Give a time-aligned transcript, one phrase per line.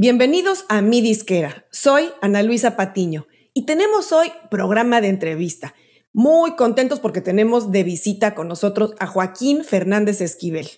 [0.00, 1.66] Bienvenidos a Mi Disquera.
[1.72, 5.74] Soy Ana Luisa Patiño y tenemos hoy programa de entrevista.
[6.12, 10.68] Muy contentos porque tenemos de visita con nosotros a Joaquín Fernández Esquivel.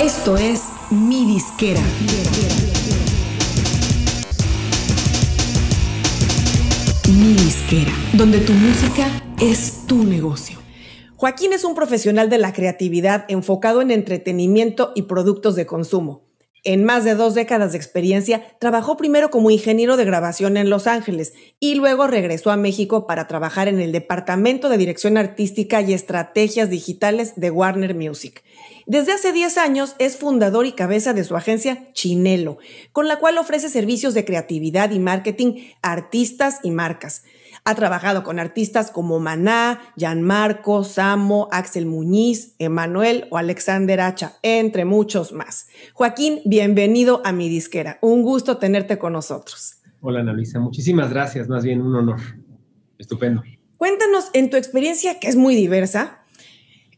[0.00, 1.80] Esto es Mi Disquera.
[7.16, 9.06] Mi Disquera, donde tu música
[9.40, 10.58] es tu negocio.
[11.14, 16.25] Joaquín es un profesional de la creatividad enfocado en entretenimiento y productos de consumo.
[16.68, 20.88] En más de dos décadas de experiencia, trabajó primero como ingeniero de grabación en Los
[20.88, 25.92] Ángeles y luego regresó a México para trabajar en el Departamento de Dirección Artística y
[25.92, 28.42] Estrategias Digitales de Warner Music.
[28.84, 32.58] Desde hace 10 años es fundador y cabeza de su agencia Chinelo,
[32.90, 37.22] con la cual ofrece servicios de creatividad y marketing a artistas y marcas.
[37.68, 44.84] Ha trabajado con artistas como Maná, Gianmarco, Samo, Axel Muñiz, Emanuel o Alexander Hacha, entre
[44.84, 45.66] muchos más.
[45.92, 47.98] Joaquín, bienvenido a mi disquera.
[48.02, 49.80] Un gusto tenerte con nosotros.
[50.00, 50.60] Hola, Ana Luisa.
[50.60, 51.48] Muchísimas gracias.
[51.48, 52.20] Más bien un honor.
[52.98, 53.42] Estupendo.
[53.78, 56.20] Cuéntanos en tu experiencia, que es muy diversa,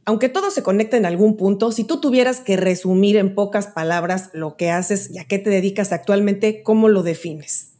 [0.04, 4.28] aunque todo se conecta en algún punto, si tú tuvieras que resumir en pocas palabras
[4.34, 7.77] lo que haces y a qué te dedicas actualmente, ¿cómo lo defines?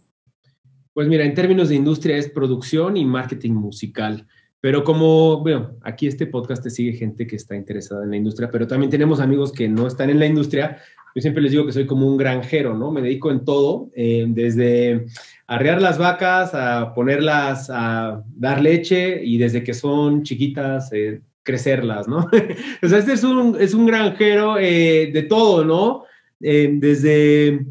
[0.99, 4.27] Pues mira, en términos de industria es producción y marketing musical.
[4.61, 8.51] Pero como, bueno, aquí este podcast te sigue gente que está interesada en la industria,
[8.51, 10.79] pero también tenemos amigos que no están en la industria.
[11.15, 12.91] Yo siempre les digo que soy como un granjero, ¿no?
[12.91, 15.07] Me dedico en todo, eh, desde
[15.47, 22.09] arrear las vacas, a ponerlas a dar leche y desde que son chiquitas, eh, crecerlas,
[22.09, 22.27] ¿no?
[22.83, 26.03] o sea, este es un, es un granjero eh, de todo, ¿no?
[26.41, 27.67] desde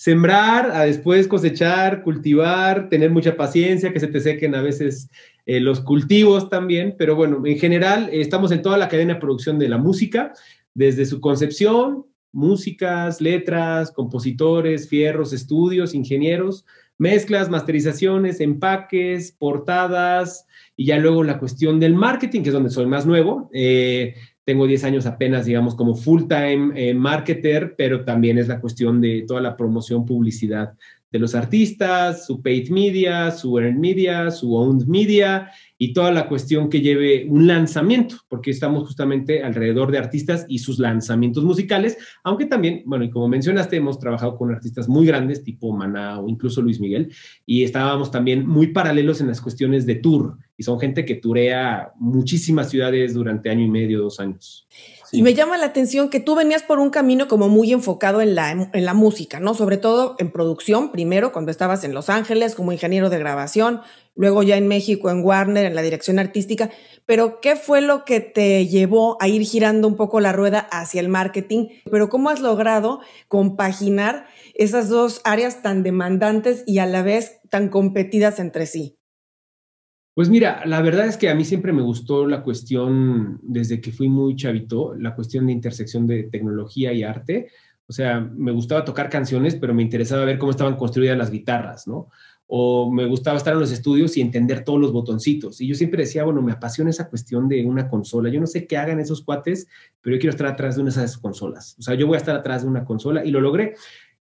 [0.00, 5.10] sembrar, a después cosechar, cultivar, tener mucha paciencia, que se te sequen a veces
[5.44, 9.58] eh, los cultivos también, pero bueno, en general estamos en toda la cadena de producción
[9.58, 10.32] de la música,
[10.72, 16.64] desde su concepción, músicas, letras, compositores, fierros, estudios, ingenieros,
[16.96, 22.86] mezclas, masterizaciones, empaques, portadas y ya luego la cuestión del marketing, que es donde soy
[22.86, 23.50] más nuevo.
[23.52, 24.14] Eh,
[24.50, 29.24] tengo 10 años apenas, digamos, como full-time eh, marketer, pero también es la cuestión de
[29.24, 30.74] toda la promoción, publicidad
[31.10, 36.28] de los artistas, su paid media, su earned media, su owned media y toda la
[36.28, 41.96] cuestión que lleve un lanzamiento, porque estamos justamente alrededor de artistas y sus lanzamientos musicales,
[42.22, 46.28] aunque también, bueno, y como mencionaste, hemos trabajado con artistas muy grandes, tipo Maná o
[46.28, 47.12] incluso Luis Miguel,
[47.46, 51.92] y estábamos también muy paralelos en las cuestiones de tour, y son gente que turea
[51.98, 54.68] muchísimas ciudades durante año y medio, dos años.
[55.12, 58.36] Y me llama la atención que tú venías por un camino como muy enfocado en
[58.36, 59.54] la, en la música, ¿no?
[59.54, 63.80] Sobre todo en producción, primero cuando estabas en Los Ángeles como ingeniero de grabación,
[64.14, 66.70] luego ya en México en Warner, en la dirección artística.
[67.06, 71.00] Pero, ¿qué fue lo que te llevó a ir girando un poco la rueda hacia
[71.00, 71.68] el marketing?
[71.90, 77.68] Pero, ¿cómo has logrado compaginar esas dos áreas tan demandantes y a la vez tan
[77.68, 78.99] competidas entre sí?
[80.20, 83.90] Pues mira, la verdad es que a mí siempre me gustó la cuestión, desde que
[83.90, 87.48] fui muy chavito, la cuestión de intersección de tecnología y arte.
[87.86, 91.88] O sea, me gustaba tocar canciones, pero me interesaba ver cómo estaban construidas las guitarras,
[91.88, 92.10] ¿no?
[92.48, 95.58] O me gustaba estar en los estudios y entender todos los botoncitos.
[95.62, 98.28] Y yo siempre decía, bueno, me apasiona esa cuestión de una consola.
[98.28, 99.68] Yo no sé qué hagan esos cuates,
[100.02, 101.76] pero yo quiero estar atrás de una de esas consolas.
[101.78, 103.72] O sea, yo voy a estar atrás de una consola y lo logré.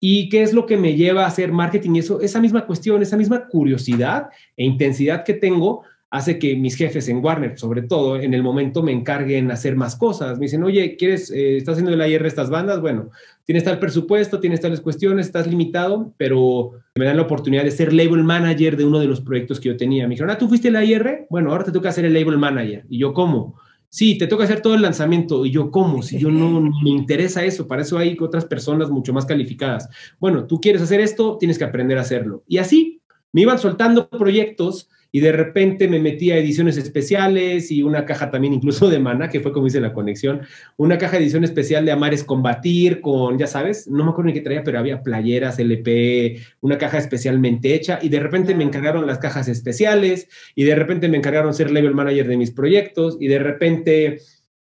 [0.01, 1.97] ¿Y qué es lo que me lleva a hacer marketing?
[1.97, 7.09] Eso, esa misma cuestión, esa misma curiosidad e intensidad que tengo hace que mis jefes
[7.09, 10.39] en Warner, sobre todo en el momento, me encarguen hacer más cosas.
[10.39, 12.81] Me dicen, oye, ¿quieres, eh, estás haciendo el IR estas bandas?
[12.81, 13.11] Bueno,
[13.45, 17.93] tienes tal presupuesto, tienes tales cuestiones, estás limitado, pero me dan la oportunidad de ser
[17.93, 20.09] label manager de uno de los proyectos que yo tenía.
[20.09, 21.27] Me dijeron, ah, ¿tú fuiste el IR?
[21.31, 22.85] Bueno, ahora te toca ser el label manager.
[22.89, 23.55] Y yo, ¿cómo?
[23.91, 25.45] Sí, te toca hacer todo el lanzamiento.
[25.45, 26.03] Y yo, ¿cómo?
[26.03, 29.89] Si yo no me interesa eso, para eso hay otras personas mucho más calificadas.
[30.19, 32.45] Bueno, tú quieres hacer esto, tienes que aprender a hacerlo.
[32.47, 33.03] Y así
[33.33, 38.31] me iban soltando proyectos y de repente me metí a ediciones especiales y una caja
[38.31, 40.43] también incluso de Mana, que fue como hice la conexión,
[40.77, 44.35] una caja de edición especial de Amares Combatir con, ya sabes, no me acuerdo ni
[44.35, 49.07] qué traía, pero había playeras, LP, una caja especialmente hecha y de repente me encargaron
[49.07, 53.29] las cajas especiales y de repente me encargaron ser level manager de mis proyectos y
[53.29, 54.19] de repente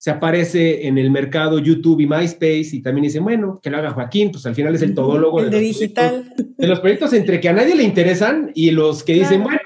[0.05, 3.93] se aparece en el mercado YouTube y MySpace y también dicen, bueno, que lo haga
[3.93, 6.31] Joaquín, pues al final es el todólogo de, digital.
[6.37, 9.61] de los proyectos entre que a nadie le interesan y los que dicen, bueno,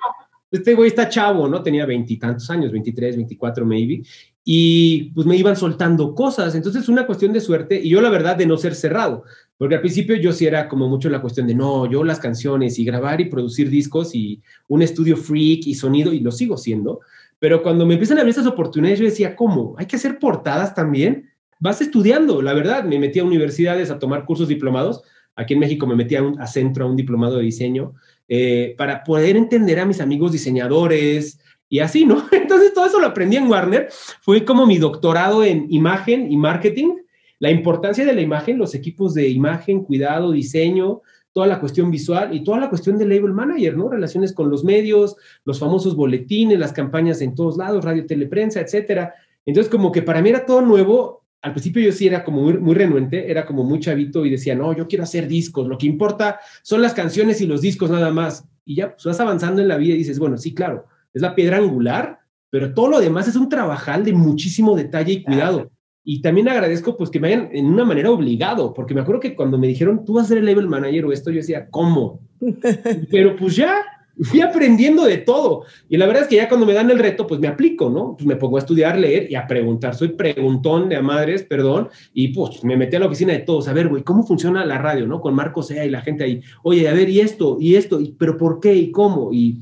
[0.51, 1.63] este güey está chavo, ¿no?
[1.63, 4.03] Tenía veintitantos años, 23, 24 maybe,
[4.45, 6.55] y pues me iban soltando cosas.
[6.55, 9.25] Entonces, una cuestión de suerte y yo la verdad de no ser cerrado,
[9.59, 12.79] porque al principio yo sí era como mucho la cuestión de no, yo las canciones
[12.79, 17.01] y grabar y producir discos y un estudio freak y sonido, y lo sigo siendo.
[17.39, 19.75] Pero cuando me empiezan a abrir esas oportunidades, yo decía, ¿cómo?
[19.79, 21.31] ¿Hay que hacer portadas también?
[21.61, 22.85] Vas estudiando, la verdad.
[22.85, 25.03] Me metí a universidades a tomar cursos diplomados
[25.39, 27.95] Aquí en México me metí a, centro, a un diplomado de diseño,
[28.29, 32.27] eh, para poder entender a mis amigos diseñadores y así, ¿no?
[32.33, 33.89] Entonces todo eso lo aprendí en Warner.
[34.21, 36.97] Fue como mi doctorado en imagen y marketing,
[37.39, 41.03] la importancia de la imagen, los equipos de imagen, cuidado, diseño,
[41.33, 43.89] toda la cuestión visual y toda la cuestión del label manager, ¿no?
[43.89, 49.15] Relaciones con los medios, los famosos boletines, las campañas en todos lados, radio, teleprensa, etcétera.
[49.47, 51.23] Entonces, como que para mí era todo nuevo.
[51.43, 54.55] Al principio yo sí era como muy, muy renuente, era como muy chavito y decía,
[54.55, 58.11] no, yo quiero hacer discos, lo que importa son las canciones y los discos nada
[58.11, 58.45] más.
[58.65, 61.35] Y ya pues, vas avanzando en la vida y dices, bueno, sí, claro, es la
[61.35, 62.19] piedra angular,
[62.51, 65.71] pero todo lo demás es un trabajal de muchísimo detalle y cuidado.
[66.03, 69.37] Y también agradezco pues que me hayan en una manera obligado, porque me acuerdo que
[69.37, 72.21] cuando me dijeron, tú vas a ser el label manager o esto, yo decía, ¿cómo?
[73.11, 73.77] Pero pues ya,
[74.25, 75.65] fui aprendiendo de todo.
[75.89, 78.15] Y la verdad es que ya cuando me dan el reto, pues me aplico, ¿no?
[78.17, 79.95] Pues me pongo a estudiar, leer y a preguntar.
[79.95, 83.69] Soy preguntón de a madres, perdón, y pues me metí a la oficina de todos.
[83.69, 85.21] A ver, güey, ¿cómo funciona la radio, no?
[85.21, 86.41] Con Marco Sea y la gente ahí.
[86.63, 89.33] Oye, a ver, y esto, y esto, y, pero ¿por qué y cómo?
[89.33, 89.59] Y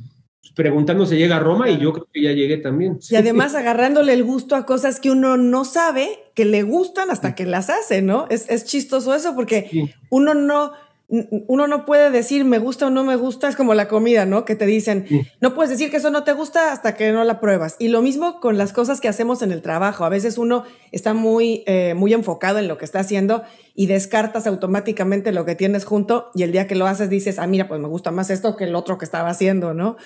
[0.57, 2.99] preguntando se llega a Roma y yo creo que ya llegué también.
[3.11, 7.35] Y además agarrándole el gusto a cosas que uno no sabe que le gustan hasta
[7.35, 8.27] que las hace, ¿no?
[8.31, 10.73] Es, es chistoso eso porque uno no
[11.09, 14.45] uno no puede decir me gusta o no me gusta, es como la comida, ¿no?
[14.45, 15.07] Que te dicen,
[15.41, 17.77] no puedes decir que eso no te gusta hasta que no la pruebas.
[17.79, 20.05] Y lo mismo con las cosas que hacemos en el trabajo.
[20.05, 23.45] A veces uno está muy, eh, muy enfocado en lo que está haciendo
[23.75, 27.47] y descartas automáticamente lo que tienes junto y el día que lo haces dices, ah,
[27.47, 29.97] mira, pues me gusta más esto que el otro que estaba haciendo, ¿no?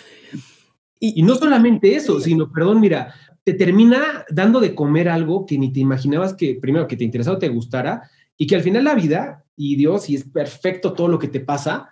[0.99, 5.57] Y, y no solamente eso, sino, perdón, mira, te termina dando de comer algo que
[5.57, 8.03] ni te imaginabas que, primero, que te interesaba o te gustara
[8.41, 11.41] y que al final la vida y Dios, y es perfecto todo lo que te
[11.41, 11.91] pasa.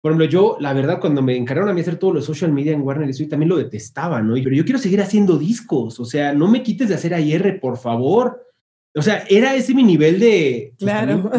[0.00, 2.50] Por ejemplo, yo, la verdad, cuando me encargaron a mí hacer todo lo de social
[2.50, 4.32] media en Warner, eso también lo detestaba, ¿no?
[4.32, 7.76] Pero yo quiero seguir haciendo discos, o sea, no me quites de hacer AR, por
[7.76, 8.46] favor.
[8.94, 10.72] O sea, era ese mi nivel de...
[10.78, 11.30] Pues, claro.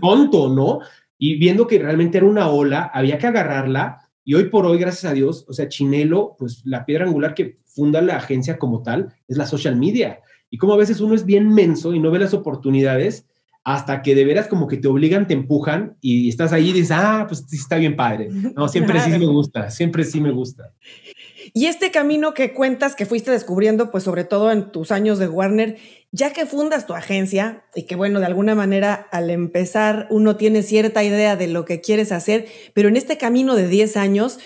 [0.00, 0.78] tonto, ¿no?
[1.18, 3.98] Y viendo que realmente era una ola, había que agarrarla.
[4.24, 7.58] Y hoy por hoy, gracias a Dios, o sea, Chinelo, pues la piedra angular que
[7.66, 10.20] funda la agencia como tal es la social media.
[10.48, 13.26] Y como a veces uno es bien menso y no ve las oportunidades,
[13.66, 16.92] hasta que de veras como que te obligan, te empujan y estás ahí y dices,
[16.92, 18.28] ah, pues sí está bien padre.
[18.54, 20.72] No, siempre sí me gusta, siempre sí me gusta.
[21.52, 25.26] Y este camino que cuentas que fuiste descubriendo, pues sobre todo en tus años de
[25.26, 25.78] Warner,
[26.12, 30.62] ya que fundas tu agencia y que bueno, de alguna manera al empezar uno tiene
[30.62, 34.38] cierta idea de lo que quieres hacer, pero en este camino de 10 años,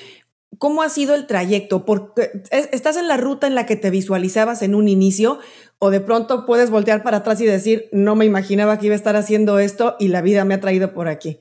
[0.56, 1.84] ¿cómo ha sido el trayecto?
[1.84, 5.40] Porque estás en la ruta en la que te visualizabas en un inicio
[5.80, 8.96] o de pronto puedes voltear para atrás y decir, no me imaginaba que iba a
[8.96, 11.38] estar haciendo esto y la vida me ha traído por aquí?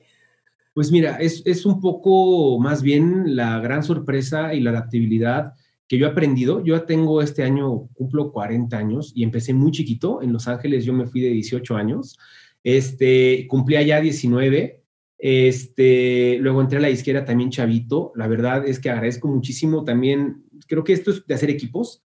[0.72, 5.52] Pues mira, es, es un poco más bien la gran sorpresa y la adaptabilidad
[5.86, 6.64] que yo he aprendido.
[6.64, 10.22] Yo tengo este año, cumplo 40 años y empecé muy chiquito.
[10.22, 12.16] En Los Ángeles yo me fui de 18 años.
[12.64, 14.82] Este, cumplía ya 19.
[15.18, 18.12] Este, luego entré a la izquierda también chavito.
[18.14, 20.44] La verdad es que agradezco muchísimo también.
[20.66, 22.04] Creo que esto es de hacer equipos.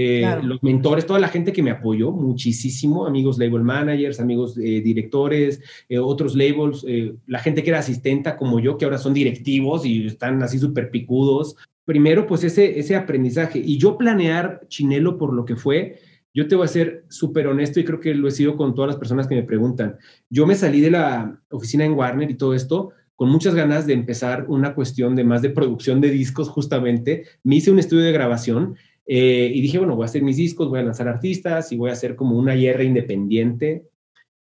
[0.00, 4.80] Eh, los mentores, toda la gente que me apoyó muchísimo, amigos label managers, amigos eh,
[4.80, 6.86] directores, eh, otros labels,
[7.26, 10.92] la gente que era asistenta como yo, que ahora son directivos y están así súper
[10.92, 11.56] picudos.
[11.84, 15.98] Primero, pues ese, ese aprendizaje y yo planear Chinelo por lo que fue,
[16.32, 18.90] yo te voy a ser súper honesto y creo que lo he sido con todas
[18.90, 19.96] las personas que me preguntan.
[20.30, 23.94] Yo me salí de la oficina en Warner y todo esto con muchas ganas de
[23.94, 27.24] empezar una cuestión de más de producción de discos justamente.
[27.42, 28.76] Me hice un estudio de grabación
[29.10, 31.88] eh, y dije, bueno, voy a hacer mis discos, voy a lanzar artistas y voy
[31.88, 33.84] a hacer como una IR independiente.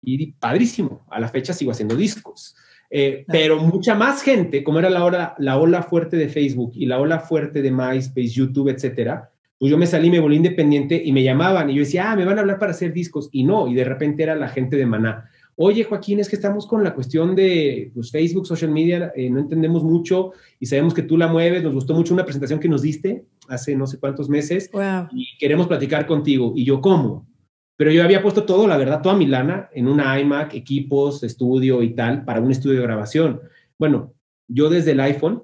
[0.02, 2.54] Y padrísimo, a la fecha sigo haciendo discos.
[2.90, 6.84] Eh, pero mucha más gente, como era la, hora, la ola fuerte de Facebook y
[6.84, 11.12] la ola fuerte de MySpace, YouTube, etcétera, pues yo me salí, me volví independiente y
[11.12, 13.30] me llamaban y yo decía, ah, me van a hablar para hacer discos.
[13.32, 15.30] Y no, y de repente era la gente de Maná.
[15.56, 19.40] Oye, Joaquín, es que estamos con la cuestión de pues, Facebook, social media, eh, no
[19.40, 22.82] entendemos mucho y sabemos que tú la mueves, nos gustó mucho una presentación que nos
[22.82, 24.70] diste hace no sé cuántos meses
[25.12, 26.52] y queremos platicar contigo.
[26.56, 27.28] Y yo, ¿cómo?
[27.76, 31.82] Pero yo había puesto todo, la verdad, toda mi lana en una iMac, equipos, estudio
[31.82, 33.40] y tal, para un estudio de grabación.
[33.78, 34.14] Bueno,
[34.48, 35.42] yo desde el iPhone,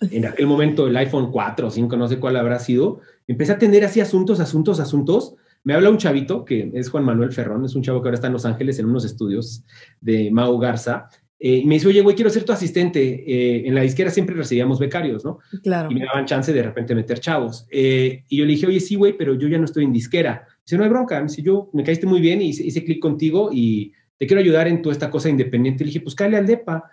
[0.00, 3.58] en aquel momento el iPhone 4 o 5, no sé cuál habrá sido, empecé a
[3.58, 5.34] tener así asuntos, asuntos, asuntos.
[5.62, 8.28] Me habla un chavito que es Juan Manuel Ferrón, es un chavo que ahora está
[8.28, 9.62] en Los Ángeles en unos estudios
[10.00, 11.08] de Mau Garza,
[11.44, 13.24] eh, me dice, oye, güey, quiero ser tu asistente.
[13.26, 15.40] Eh, en la disquera siempre recibíamos becarios, ¿no?
[15.64, 15.90] Claro.
[15.90, 17.66] Y me daban chance de repente meter chavos.
[17.68, 20.46] Eh, y yo le dije, oye, sí, güey, pero yo ya no estoy en disquera.
[20.64, 21.16] Dice, no hay bronca.
[21.16, 24.68] Me dice, yo me caíste muy bien y hice, clic contigo y te quiero ayudar
[24.68, 25.82] en toda esta cosa independiente.
[25.82, 26.84] Le dije, pues cállale al DEPA.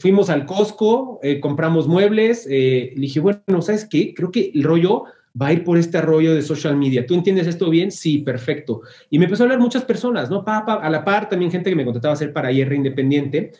[0.00, 2.46] fuimos al Costco, compramos muebles.
[2.46, 4.12] le dije, bueno, ¿sabes qué?
[4.12, 5.04] Creo que el rollo
[5.40, 7.06] va a ir por este rollo de social media.
[7.06, 7.90] ¿Tú entiendes esto bien?
[7.90, 8.82] Sí, perfecto.
[9.10, 10.44] Y me empezó a hablar muchas personas, ¿no?
[10.44, 13.52] Pa, a la par, también gente que me contrataba a hacer para IR Independiente.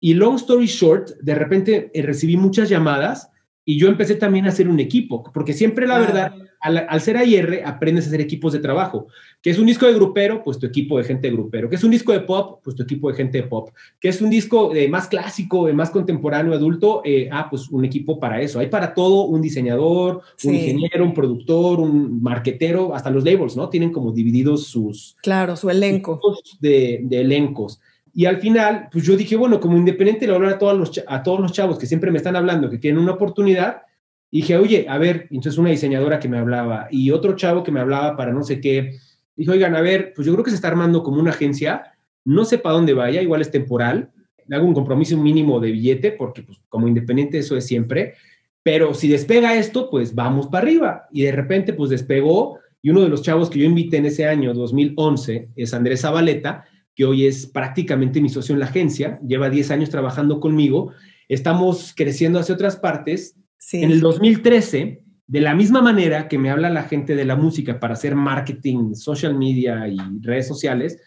[0.00, 3.30] Y long story short, de repente eh, recibí muchas llamadas
[3.64, 7.62] y yo empecé también a hacer un equipo, porque siempre la verdad al, ser AIR,
[7.64, 9.06] aprendes a hacer equipos de trabajo.
[9.40, 11.68] Que es un disco de grupero, pues tu equipo de gente de grupero.
[11.68, 13.70] Que es un disco de pop, pues tu equipo de gente de pop.
[14.00, 17.84] Que es un disco de más clásico, de más contemporáneo, adulto, eh, ah, pues un
[17.84, 18.58] equipo para eso.
[18.58, 23.68] Hay para todo un diseñador, un ingeniero, un productor, un marquetero, hasta los labels, ¿no?
[23.68, 25.16] Tienen como divididos sus...
[25.22, 26.20] Claro, su elenco.
[26.60, 27.80] De, de elencos.
[28.18, 30.76] Y al final, pues yo dije, bueno, como independiente le voy a hablar a todos,
[30.76, 33.82] los, a todos los chavos que siempre me están hablando, que tienen una oportunidad,
[34.30, 37.72] y dije, oye, a ver, entonces una diseñadora que me hablaba y otro chavo que
[37.72, 38.98] me hablaba para no sé qué.
[39.34, 41.94] Dije, oigan, a ver, pues yo creo que se está armando como una agencia,
[42.24, 44.10] no sé para dónde vaya, igual es temporal,
[44.46, 48.14] le hago un compromiso mínimo de billete, porque pues, como independiente eso es siempre,
[48.62, 51.08] pero si despega esto, pues vamos para arriba.
[51.10, 54.26] Y de repente, pues despegó, y uno de los chavos que yo invité en ese
[54.26, 59.48] año, 2011, es Andrés Zabaleta, que hoy es prácticamente mi socio en la agencia, lleva
[59.48, 60.92] 10 años trabajando conmigo,
[61.28, 63.36] estamos creciendo hacia otras partes
[63.72, 67.78] en el 2013, de la misma manera que me habla la gente de la música
[67.78, 71.00] para hacer marketing, social media y redes sociales,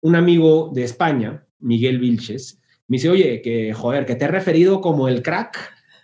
[0.00, 4.82] un amigo de España, Miguel Vilches, me dice, oye, que joder, que te he referido
[4.82, 5.58] como el crack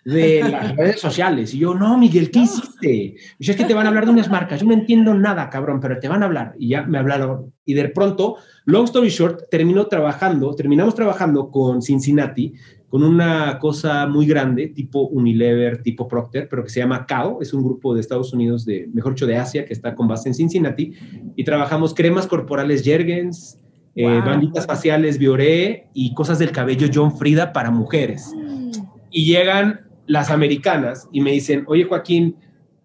[0.05, 1.53] de las redes sociales.
[1.53, 3.17] Y yo, no, Miguel, ¿qué hiciste?
[3.39, 4.61] Dice, es que te van a hablar de unas marcas.
[4.61, 6.55] Yo no entiendo nada, cabrón, pero te van a hablar.
[6.59, 7.53] Y ya me hablaron.
[7.67, 12.55] Y de pronto, long story short, terminó trabajando, terminamos trabajando con Cincinnati
[12.91, 17.55] con una cosa muy grande, tipo Unilever, tipo Procter, pero que se llama CAO, es
[17.55, 20.35] un grupo de Estados Unidos, de, mejor dicho, de Asia, que está con base en
[20.35, 20.93] Cincinnati,
[21.37, 23.61] y trabajamos cremas corporales Jergens,
[23.95, 28.35] eh, banditas faciales Bioré y cosas del cabello John Frida para mujeres.
[28.37, 28.71] Mm.
[29.13, 32.35] Y llegan las americanas y me dicen, oye Joaquín,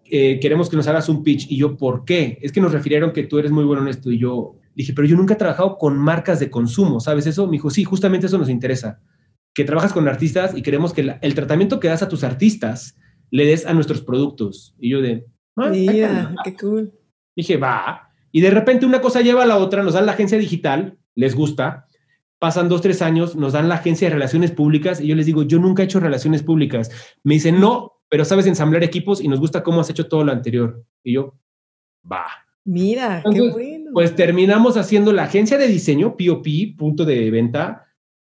[0.04, 1.50] eh, queremos que nos hagas un pitch.
[1.50, 2.38] Y yo, ¿por qué?
[2.42, 4.12] Es que nos refirieron que tú eres muy bueno en esto.
[4.12, 7.46] Y yo dije, pero yo nunca he trabajado con marcas de consumo, ¿sabes eso?
[7.46, 9.00] Me dijo, sí, justamente eso nos interesa
[9.56, 12.94] que trabajas con artistas y queremos que el tratamiento que das a tus artistas
[13.30, 14.74] le des a nuestros productos.
[14.78, 15.24] Y yo de...
[15.56, 16.92] Ah, Mira, qué cool.
[17.34, 18.10] Dije, va.
[18.30, 21.34] Y de repente una cosa lleva a la otra, nos dan la agencia digital, les
[21.34, 21.86] gusta,
[22.38, 25.42] pasan dos, tres años, nos dan la agencia de relaciones públicas y yo les digo,
[25.42, 26.90] yo nunca he hecho relaciones públicas.
[27.24, 30.32] Me dicen, no, pero sabes ensamblar equipos y nos gusta cómo has hecho todo lo
[30.32, 30.84] anterior.
[31.02, 31.34] Y yo,
[32.12, 32.26] va.
[32.62, 33.90] Mira, qué bueno.
[33.94, 36.46] Pues terminamos haciendo la agencia de diseño, POP,
[36.76, 37.85] punto de venta,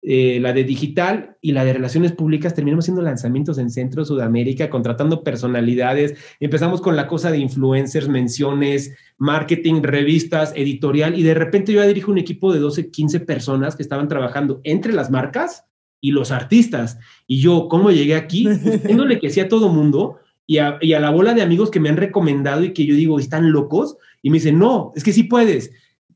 [0.06, 4.68] eh, la de digital y la de relaciones públicas, terminamos haciendo lanzamientos en Centro, Sudamérica,
[4.68, 6.14] contratando personalidades.
[6.40, 11.86] Empezamos con la cosa de influencers, menciones, marketing, revistas, editorial, y de repente yo ya
[11.86, 15.64] dirijo un equipo de 12, 15 personas que estaban trabajando entre las marcas
[16.02, 16.98] y los artistas.
[17.26, 18.46] Y yo, ¿cómo llegué aquí?
[18.84, 21.80] Pues, que sí a todo mundo y a, y a la bola de amigos que
[21.80, 23.96] me han recomendado y que yo digo, ¿están locos?
[24.20, 25.70] Y me dicen, no, es que sí puedes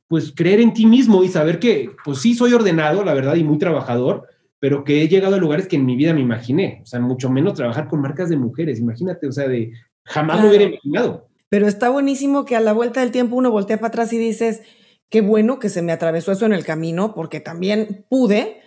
[0.08, 3.44] pues creer en ti mismo y saber que, pues sí, soy ordenado, la verdad, y
[3.44, 4.26] muy trabajador,
[4.58, 7.30] pero que he llegado a lugares que en mi vida me imaginé, o sea, mucho
[7.30, 9.72] menos trabajar con marcas de mujeres, imagínate, o sea, de
[10.04, 11.28] jamás lo hubiera imaginado.
[11.50, 14.62] Pero está buenísimo que a la vuelta del tiempo uno voltea para atrás y dices,
[15.10, 18.60] qué bueno que se me atravesó eso en el camino, porque también pude.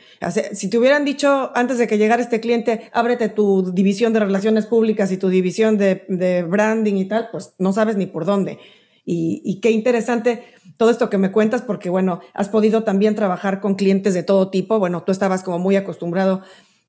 [0.53, 4.67] Si te hubieran dicho antes de que llegara este cliente, ábrete tu división de relaciones
[4.67, 8.59] públicas y tu división de, de branding y tal, pues no sabes ni por dónde.
[9.05, 10.43] Y, qué interesante
[10.77, 14.49] todo esto que me cuentas, porque bueno, has podido también trabajar con clientes de todo
[14.49, 14.79] tipo.
[14.79, 16.41] Bueno, tú estabas como muy acostumbrado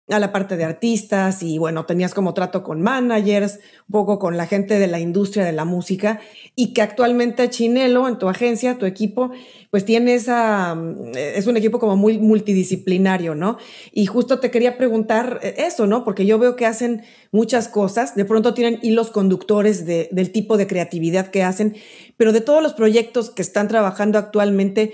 [0.09, 4.37] a la parte de artistas y bueno, tenías como trato con managers, un poco con
[4.37, 6.21] la gente de la industria de la música
[6.57, 9.31] y que actualmente Chinelo en tu agencia, tu equipo,
[9.71, 13.59] pues tiene esa, mm, es un equipo como muy multidisciplinario, ¿no?
[13.93, 16.05] Y justo te quería preguntar eh, eso, ¿no?
[16.05, 20.57] Porque yo veo que hacen muchas cosas, de pronto tienen hilos conductores de, del tipo
[20.57, 21.77] de creatividad que hacen,
[22.17, 24.93] pero de todos los proyectos que están trabajando actualmente,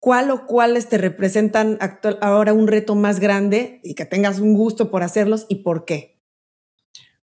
[0.00, 1.78] ¿cuál o cuáles te representan
[2.20, 6.18] ahora un reto más grande y que tengas un gusto por hacerlos y por qué?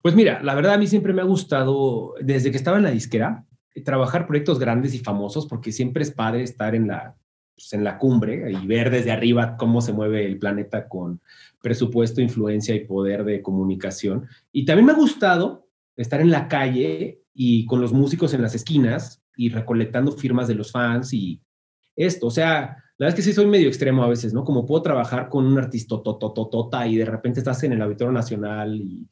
[0.02, 2.90] Pues mira, la verdad a mí siempre me ha gustado, desde que estaba en la
[2.90, 3.46] disquera,
[3.84, 7.16] trabajar proyectos grandes y famosos, porque siempre es padre estar en la,
[7.54, 11.20] pues, en la cumbre y ver desde arriba cómo se mueve el planeta con
[11.62, 14.26] presupuesto, influencia y poder de comunicación.
[14.52, 18.54] Y también me ha gustado estar en la calle y con los músicos en las
[18.54, 21.40] esquinas y recolectando firmas de los fans y
[21.96, 22.26] esto.
[22.26, 24.44] O sea, la verdad es que sí soy medio extremo a veces, ¿no?
[24.44, 28.76] Como puedo trabajar con un artista totototota y de repente estás en el Auditorio Nacional
[28.76, 29.08] y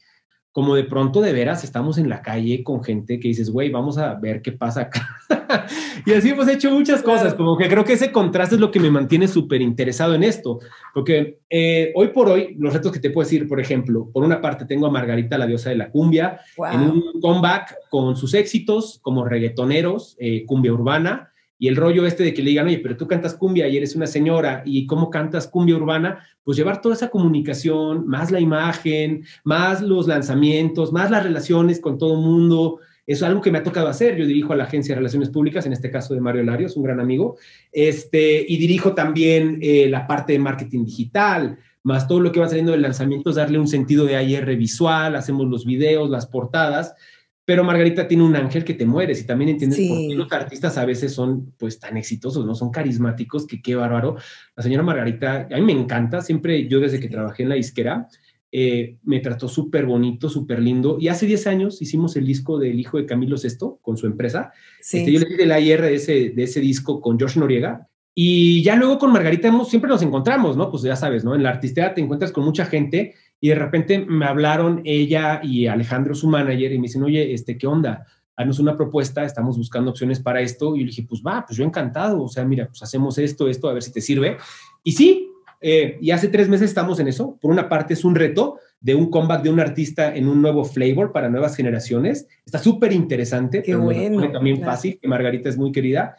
[0.53, 3.97] como de pronto de veras estamos en la calle con gente que dices, güey, vamos
[3.97, 5.17] a ver qué pasa acá.
[6.07, 8.79] y así hemos hecho muchas cosas, como que creo que ese contraste es lo que
[8.79, 10.61] me mantiene súper interesado en esto,
[10.93, 14.43] porque eh, hoy por hoy, los retos que te puedo decir, por ejemplo, por una
[14.43, 19.01] parte tengo a Margarita, la diosa de la cumbia, en un comeback con sus éxitos
[19.01, 21.32] como reggaetoneros, eh, cumbia urbana,
[21.63, 23.95] y el rollo este de que le digan, oye, pero tú cantas cumbia y eres
[23.95, 26.19] una señora, ¿y cómo cantas cumbia urbana?
[26.43, 31.99] Pues llevar toda esa comunicación, más la imagen, más los lanzamientos, más las relaciones con
[31.99, 32.81] todo mundo.
[33.07, 34.17] Es algo que me ha tocado hacer.
[34.17, 36.83] Yo dirijo a la Agencia de Relaciones Públicas, en este caso de Mario Larios, un
[36.83, 37.37] gran amigo,
[37.71, 42.49] este, y dirijo también eh, la parte de marketing digital, más todo lo que va
[42.49, 46.97] saliendo de lanzamientos, darle un sentido de AR visual, hacemos los videos, las portadas
[47.45, 50.79] pero Margarita tiene un ángel que te mueres y también entiendes por qué los artistas
[50.79, 52.55] a veces son pues tan exitosos, ¿no?
[52.55, 54.17] Son carismáticos, que qué bárbaro.
[54.55, 58.07] La señora Margarita, a mí me encanta, siempre yo desde que trabajé en la disquera,
[58.55, 60.99] eh, me trató súper bonito, súper lindo.
[61.01, 64.53] Y hace 10 años hicimos el disco del hijo de Camilo Sesto con su empresa.
[64.81, 64.99] Sí.
[64.99, 67.89] Este, yo le di el AIR de ese, de ese disco con George Noriega.
[68.15, 70.71] Y ya luego con Margarita hemos, siempre nos encontramos, ¿no?
[70.71, 71.35] Pues ya sabes, ¿no?
[71.35, 75.67] En la artistera te encuentras con mucha gente y de repente me hablaron ella y
[75.67, 78.07] Alejandro, su manager, y me dicen, oye, este, ¿qué onda?
[78.37, 80.77] Haznos una propuesta, estamos buscando opciones para esto.
[80.77, 82.23] Y yo le dije, pues va, pues yo encantado.
[82.23, 84.37] O sea, mira, pues hacemos esto, esto, a ver si te sirve.
[84.85, 85.29] Y sí,
[85.61, 87.37] eh, y hace tres meses estamos en eso.
[87.41, 90.65] Por una parte es un reto de un comeback de un artista en un nuevo
[90.65, 92.29] flavor para nuevas generaciones.
[92.47, 96.15] Está súper interesante, Qué bueno, también fácil, que Margarita es muy querida.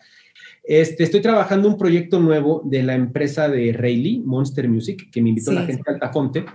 [0.61, 5.29] Este, estoy trabajando un proyecto nuevo de la empresa de Rayleigh, Monster Music, que me
[5.29, 6.45] invitó la gente de Altafonte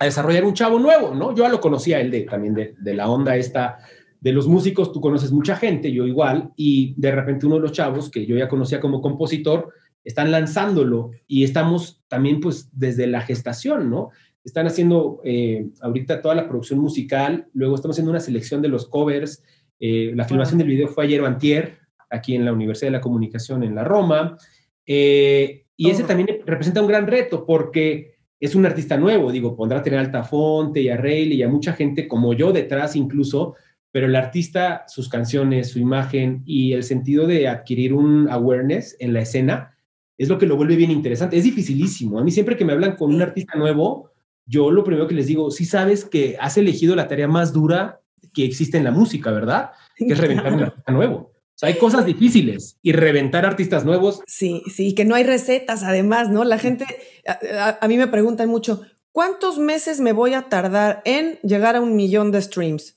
[0.00, 1.34] a desarrollar un chavo nuevo, ¿no?
[1.34, 3.78] Yo ya lo conocía él de, también de, la onda esta
[4.18, 7.72] de los músicos, tú conoces mucha gente, yo igual, y de repente uno de los
[7.72, 13.20] chavos que yo ya conocía como compositor, están lanzándolo y estamos también pues desde la
[13.20, 14.08] gestación, ¿no?
[14.42, 18.88] Están haciendo eh, ahorita toda la producción musical, luego estamos haciendo una selección de los
[18.88, 19.42] covers,
[19.80, 21.78] eh, la filmación del video fue ayer o antier,
[22.08, 24.38] aquí en la Universidad de la Comunicación en la Roma,
[24.86, 29.80] eh, y ese también representa un gran reto porque es un artista nuevo, digo, pondrá
[29.80, 33.54] a tener Altafonte y a Rayleigh y a mucha gente como yo detrás incluso,
[33.92, 39.12] pero el artista, sus canciones, su imagen y el sentido de adquirir un awareness en
[39.12, 39.76] la escena
[40.16, 41.36] es lo que lo vuelve bien interesante.
[41.36, 42.18] Es dificilísimo.
[42.18, 44.10] A mí siempre que me hablan con un artista nuevo,
[44.46, 48.00] yo lo primero que les digo, sí sabes que has elegido la tarea más dura
[48.32, 49.70] que existe en la música, ¿verdad?
[49.96, 51.30] Que es reventar un artista nuevo
[51.62, 54.20] hay cosas difíciles y reventar artistas nuevos.
[54.26, 56.44] Sí, sí, que no hay recetas además, ¿no?
[56.44, 56.86] La gente,
[57.26, 61.96] a, mí me preguntan mucho, ¿cuántos meses me voy a tardar en llegar a un
[61.96, 62.96] millón de streams?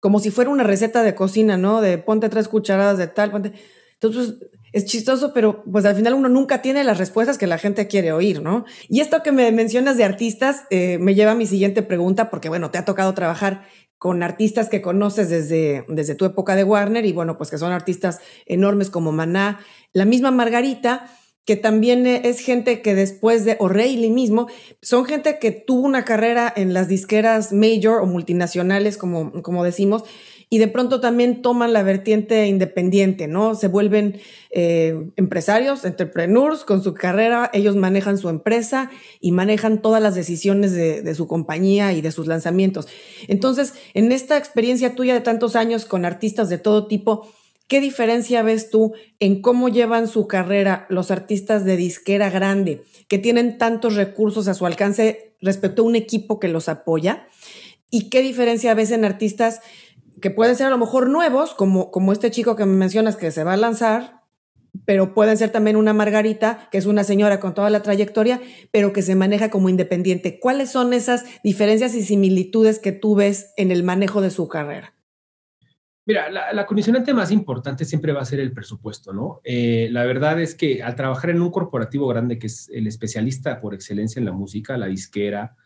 [0.00, 1.80] Como si fuera una receta de cocina, ¿no?
[1.80, 3.52] De ponte tres cucharadas de tal, ponte...
[3.94, 4.34] Entonces,
[4.72, 8.12] es chistoso, pero pues al final uno nunca tiene las respuestas que la gente quiere
[8.12, 8.66] oír, ¿no?
[8.88, 12.50] Y esto que me mencionas de artistas eh, me lleva a mi siguiente pregunta, porque
[12.50, 13.66] bueno, te ha tocado trabajar
[13.98, 17.72] con artistas que conoces desde, desde tu época de Warner y bueno, pues que son
[17.72, 19.60] artistas enormes como Maná,
[19.92, 21.10] la misma Margarita,
[21.46, 24.48] que también es gente que después de O'Reilly mismo,
[24.82, 30.02] son gente que tuvo una carrera en las disqueras major o multinacionales, como, como decimos,
[30.48, 33.56] y de pronto también toman la vertiente independiente, ¿no?
[33.56, 40.00] Se vuelven eh, empresarios, entrepreneurs con su carrera, ellos manejan su empresa y manejan todas
[40.00, 42.86] las decisiones de, de, su compañía y de sus lanzamientos.
[43.26, 47.28] Entonces, en esta experiencia tuya de tantos años con artistas de todo tipo,
[47.66, 53.18] ¿qué diferencia ves tú en cómo llevan su carrera los artistas de disquera grande, que
[53.18, 57.26] tienen tantos recursos a su alcance respecto a un equipo que los apoya?
[57.90, 59.60] ¿Y qué diferencia ves en artistas
[60.20, 63.30] que pueden ser a lo mejor nuevos, como, como este chico que me mencionas que
[63.30, 64.22] se va a lanzar,
[64.84, 68.92] pero pueden ser también una Margarita, que es una señora con toda la trayectoria, pero
[68.92, 70.38] que se maneja como independiente.
[70.38, 74.92] ¿Cuáles son esas diferencias y similitudes que tú ves en el manejo de su carrera?
[76.08, 79.40] Mira, la, condicionante más importante siempre va a ser el presupuesto, ¿no?
[79.42, 83.60] Eh, la verdad es que al trabajar en un corporativo grande que es el especialista
[83.60, 85.56] por excelencia en la música, la disquera,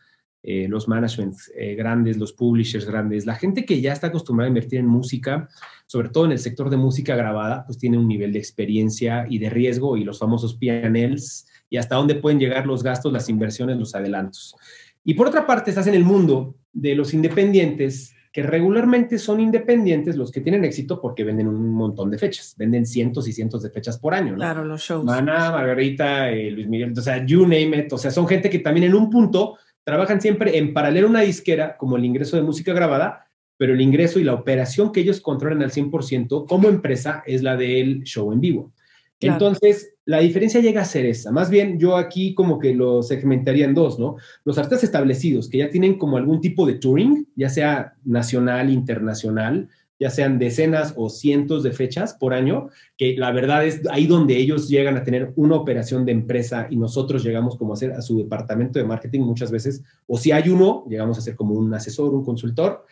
[0.43, 4.49] eh, los managements eh, grandes, los publishers grandes, la gente que ya está acostumbrada a
[4.49, 5.47] invertir en música,
[5.85, 9.37] sobre todo en el sector de música grabada, pues tiene un nivel de experiencia y
[9.37, 13.77] de riesgo y los famosos P&Ls y hasta dónde pueden llegar los gastos, las inversiones,
[13.77, 14.55] los adelantos.
[15.03, 20.15] Y por otra parte, estás en el mundo de los independientes, que regularmente son independientes
[20.15, 23.69] los que tienen éxito porque venden un montón de fechas, venden cientos y cientos de
[23.69, 24.37] fechas por año, ¿no?
[24.37, 25.03] Claro, los shows.
[25.03, 28.59] Mana, Margarita, eh, Luis Miguel, o sea, you name it, o sea, son gente que
[28.59, 32.43] también en un punto trabajan siempre en paralelo a una disquera, como el ingreso de
[32.43, 37.23] música grabada, pero el ingreso y la operación que ellos controlan al 100% como empresa
[37.25, 38.73] es la del show en vivo.
[39.19, 41.31] Entonces, la diferencia llega a ser esa.
[41.31, 44.15] Más bien, yo aquí como que lo segmentaría en dos, ¿no?
[44.43, 49.69] Los artistas establecidos que ya tienen como algún tipo de touring, ya sea nacional, internacional,
[50.01, 54.35] ya sean decenas o cientos de fechas por año, que la verdad es ahí donde
[54.35, 58.01] ellos llegan a tener una operación de empresa y nosotros llegamos como a ser a
[58.01, 61.71] su departamento de marketing muchas veces, o si hay uno, llegamos a ser como un
[61.71, 62.83] asesor, un consultor.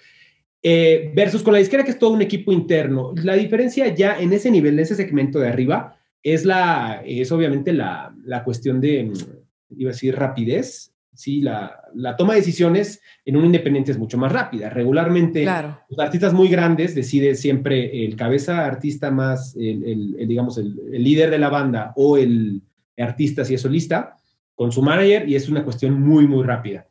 [0.62, 3.14] eh, versus con la disquera que es todo un equipo interno.
[3.24, 7.72] La diferencia ya en ese nivel, en ese segmento de arriba, es, la, es obviamente
[7.74, 9.14] la, la cuestión de, mm,
[9.80, 10.89] iba a decir, rapidez.
[11.20, 14.70] Sí, la, la, toma de decisiones en un independiente es mucho más rápida.
[14.70, 20.74] Regularmente, los artistas muy grandes deciden siempre el cabeza artista más, el, el, digamos, el,
[20.94, 22.62] líder de la banda o el
[22.98, 24.16] artista si es solista,
[24.56, 26.88] con su manager y es una cuestión muy, muy rápida.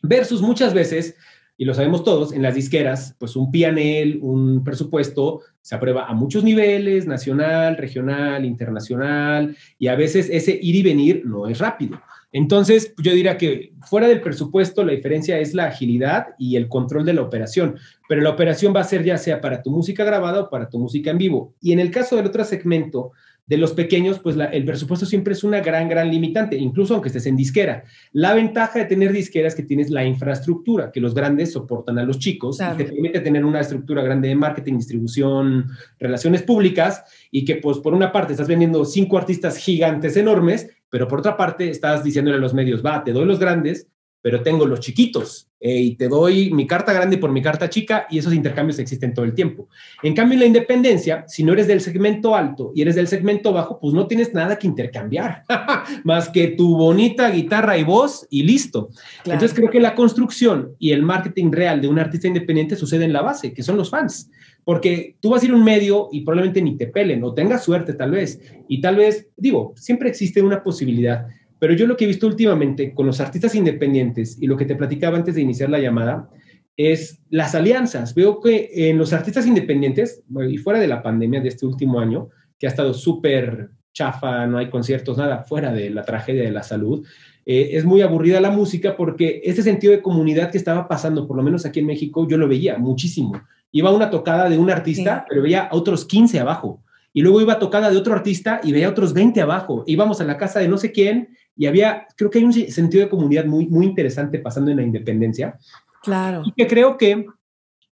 [0.00, 1.14] Versus muchas veces
[1.60, 6.14] y lo sabemos todos, en las disqueras, pues un PNL, un presupuesto, se aprueba a
[6.14, 12.00] muchos niveles, nacional, regional, internacional, y a veces ese ir y venir no es rápido.
[12.32, 17.04] Entonces, yo diría que fuera del presupuesto, la diferencia es la agilidad y el control
[17.04, 17.76] de la operación,
[18.08, 20.78] pero la operación va a ser ya sea para tu música grabada o para tu
[20.78, 21.54] música en vivo.
[21.60, 23.12] Y en el caso del otro segmento,
[23.48, 27.24] de los pequeños, pues el presupuesto siempre es una gran, gran limitante, incluso aunque estés
[27.24, 27.82] en disquera.
[28.12, 32.04] La ventaja de tener disquera es que tienes la infraestructura, que los grandes soportan a
[32.04, 37.46] los chicos, y te permite tener una estructura grande de marketing, distribución, relaciones públicas, y
[37.46, 41.70] que pues por una parte estás vendiendo cinco artistas gigantes enormes, pero por otra parte
[41.70, 43.88] estás diciéndole a los medios, va, te doy los grandes,
[44.20, 48.06] pero tengo los chiquitos eh, y te doy mi carta grande por mi carta chica
[48.10, 49.68] y esos intercambios existen todo el tiempo.
[50.02, 53.52] En cambio, en la independencia, si no eres del segmento alto y eres del segmento
[53.52, 55.44] bajo, pues no tienes nada que intercambiar,
[56.04, 58.90] más que tu bonita guitarra y voz y listo.
[59.24, 63.12] Entonces creo que la construcción y el marketing real de un artista independiente sucede en
[63.12, 64.30] la base, que son los fans.
[64.68, 67.94] Porque tú vas a ir un medio y probablemente ni te pelen o tengas suerte
[67.94, 68.42] tal vez.
[68.68, 71.26] Y tal vez, digo, siempre existe una posibilidad
[71.58, 74.76] pero yo lo que he visto últimamente con los artistas independientes y lo que te
[74.76, 76.30] platicaba antes de iniciar la llamada
[76.76, 78.14] es las alianzas.
[78.14, 82.28] Veo que en los artistas independientes, y fuera de la pandemia de este último año,
[82.58, 86.62] que ha estado súper chafa, no hay conciertos, nada, fuera de la tragedia de la
[86.62, 87.04] salud,
[87.44, 91.36] eh, es muy aburrida la música porque ese sentido de comunidad que estaba pasando, por
[91.36, 93.42] lo menos aquí en México, yo lo veía muchísimo.
[93.72, 96.82] Iba a una tocada de un artista, pero veía a otros 15 abajo.
[97.12, 99.82] Y luego iba a tocada de otro artista y veía a otros 20 abajo.
[99.86, 103.02] Íbamos a la casa de no sé quién y había, creo que hay un sentido
[103.02, 105.58] de comunidad muy, muy interesante pasando en la independencia.
[106.02, 106.42] Claro.
[106.44, 107.26] Y que creo que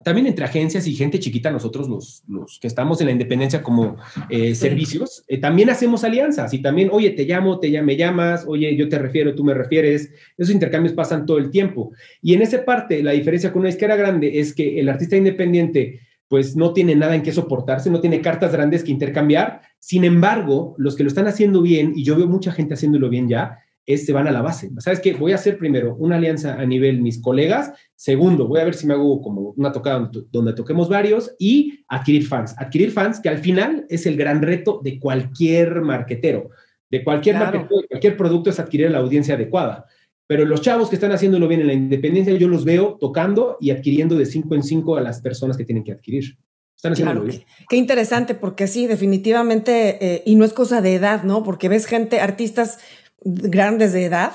[0.05, 3.97] también entre agencias y gente chiquita, nosotros los, los que estamos en la independencia como
[4.31, 8.77] eh, servicios, eh, también hacemos alianzas y también, oye, te llamo, te me llamas, oye,
[8.77, 10.13] yo te refiero, tú me refieres.
[10.37, 11.93] Esos intercambios pasan todo el tiempo.
[12.23, 16.01] Y en esa parte, la diferencia con una disquera grande es que el artista independiente
[16.29, 19.63] pues no tiene nada en qué soportarse, no tiene cartas grandes que intercambiar.
[19.79, 23.29] Sin embargo, los que lo están haciendo bien, y yo veo mucha gente haciéndolo bien
[23.29, 24.71] ya, es se van a la base.
[24.79, 25.15] ¿Sabes qué?
[25.15, 27.73] Voy a hacer primero una alianza a nivel mis colegas.
[27.95, 32.27] Segundo, voy a ver si me hago como una tocada donde, toquemos varios y adquirir
[32.27, 32.55] fans.
[32.59, 36.51] Adquirir fans, que al final es el gran reto de cualquier marquetero,
[36.91, 39.87] de cualquier de cualquier producto, es adquirir la audiencia adecuada.
[40.27, 43.71] Pero los chavos que están haciéndolo bien en la independencia, yo los veo tocando y
[43.71, 46.37] adquiriendo de cinco en cinco a las personas que tienen que adquirir.
[46.75, 47.45] Están haciéndolo bien.
[47.69, 51.45] Qué, interesante, porque sí, definitivamente, eh, y no es cosa de edad, ¿no?
[51.45, 52.81] Porque ves gente, artistas
[53.23, 54.33] grandes de edad,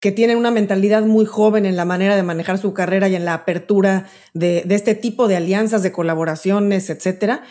[0.00, 3.24] que tienen una mentalidad muy joven en la manera de manejar su carrera y en
[3.24, 7.42] la apertura de, de este tipo de alianzas, de colaboraciones, etcétera.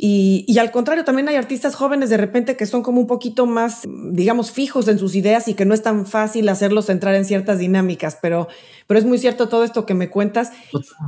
[0.00, 3.82] Y, al contrario, también hay artistas jóvenes de repente que son como un poquito más,
[4.12, 7.58] digamos, fijos en sus ideas y que no es tan fácil hacerlos entrar en ciertas
[7.58, 8.46] dinámicas, pero,
[8.86, 10.52] pero es muy cierto todo esto que me cuentas.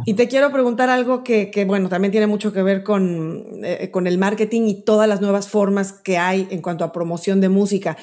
[0.07, 4.09] Y te quiero preguntar algo que, bueno, también tiene mucho que ver con, eh, con
[4.09, 7.97] el marketing y todas las nuevas formas que hay en cuanto a promoción de música.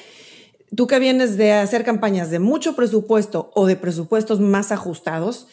[0.74, 5.48] Tú que vienes de hacer campañas de mucho presupuesto o de presupuestos más ajustados,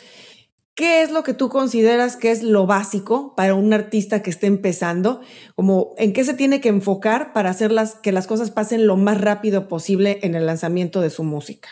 [0.76, 4.48] ¿Qué es lo que tú consideras que es lo básico para un artista que esté
[4.48, 5.22] empezando?
[5.56, 7.72] Como en qué se tiene que enfocar para hacer
[8.04, 11.70] que las cosas pasen lo más rápido posible en el lanzamiento de su música.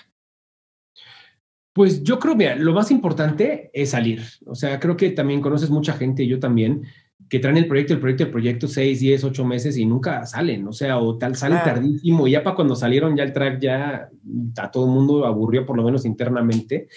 [1.73, 4.23] Pues yo creo, mira, lo más importante es salir.
[4.45, 6.83] O sea, creo que también conoces mucha gente, yo también,
[7.33, 10.67] que traen el proyecto, el proyecto, el proyecto, seis, diez, ocho meses y nunca salen.
[10.67, 12.27] O sea, o tal, salen tardísimo.
[12.27, 14.07] Y ya para cuando salieron ya el track ya
[14.55, 16.89] a todo el mundo aburrió, por lo menos internamente.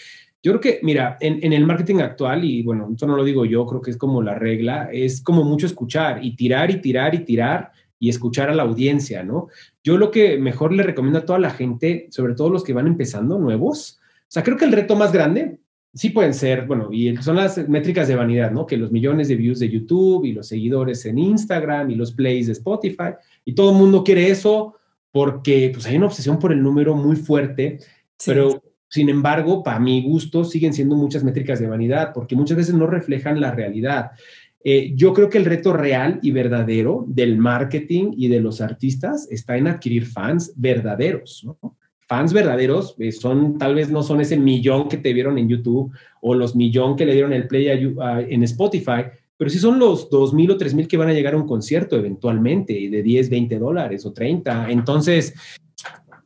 [0.43, 3.65] Yo creo que, mira, en, el marketing actual, y bueno, esto no lo digo yo,
[3.65, 7.21] creo que es como la regla, es como mucho escuchar y tirar y tirar y
[7.21, 9.49] tirar y escuchar a la audiencia, ¿no?
[9.83, 12.89] Yo lo que mejor le recomiendo a toda la gente, sobre todo los que van
[12.89, 15.61] empezando nuevos, o sea, creo que el reto más grande
[15.97, 18.67] sí pueden ser, bueno, y son las métricas de vanidad, ¿no?
[18.67, 22.47] Que los millones de views de YouTube y los seguidores en Instagram y los plays
[22.47, 24.77] de Spotify, y todo el mundo quiere eso
[25.11, 27.79] porque pues hay una obsesión por el número muy fuerte,
[28.25, 32.75] pero sin embargo, para mi gusto, siguen siendo muchas métricas de vanidad, porque muchas veces
[32.75, 34.11] no reflejan la realidad.
[34.63, 39.27] Eh, yo creo que el reto real y verdadero del marketing y de los artistas
[39.31, 41.47] está en adquirir fans verdaderos,
[42.07, 45.93] fans verdaderos eh, son, tal vez no son ese millón que te vieron en YouTube
[46.21, 49.05] o los millón que le dieron el play en Spotify,
[49.37, 52.73] pero sí son los 2.000 o 3.000 que van a llegar a un concierto eventualmente
[52.73, 54.71] de 10, 20 dólares o 30.
[54.71, 55.35] Entonces,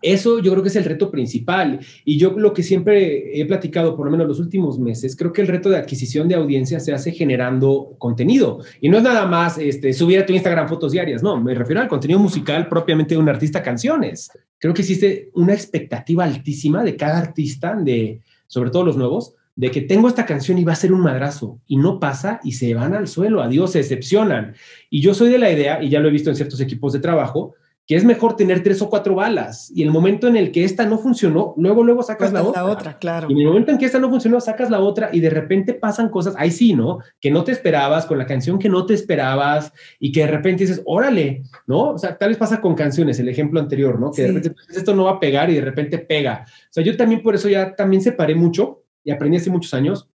[0.03, 1.81] eso yo creo que es el reto principal.
[2.05, 5.43] Y yo lo que siempre he platicado, por lo menos los últimos meses, creo que
[5.43, 8.61] el reto de adquisición de audiencia se hace generando contenido.
[8.81, 11.81] Y no es nada más este, subir a tu Instagram fotos diarias, no, me refiero
[11.81, 14.31] al contenido musical propiamente de un artista, canciones.
[14.59, 19.71] Creo que existe una expectativa altísima de cada artista, de, sobre todo los nuevos, de
[19.71, 22.73] que tengo esta canción y va a ser un madrazo y no pasa y se
[22.75, 24.55] van al suelo, adiós, se decepcionan.
[24.89, 27.01] Y yo soy de la idea, y ya lo he visto en ciertos equipos de
[27.01, 27.55] trabajo,
[27.91, 30.87] que es mejor tener tres o cuatro balas y el momento en el que esta
[30.87, 32.65] no funcionó, luego, luego sacas la otra.
[32.65, 32.99] otra.
[33.01, 33.27] claro.
[33.29, 35.75] Y en el momento en que esta no funcionó, sacas la otra y de repente
[35.75, 37.01] pasan cosas, ahí sí, ¿no?
[37.21, 40.63] Que no te esperabas, con la canción que no te esperabas y que de repente
[40.63, 41.91] dices, órale, ¿no?
[41.91, 44.13] O sea, tal vez pasa con canciones, el ejemplo anterior, ¿no?
[44.13, 46.45] Que de repente pues, esto no va a pegar y de repente pega.
[46.47, 50.09] O sea, yo también por eso ya también separé mucho y aprendí hace muchos años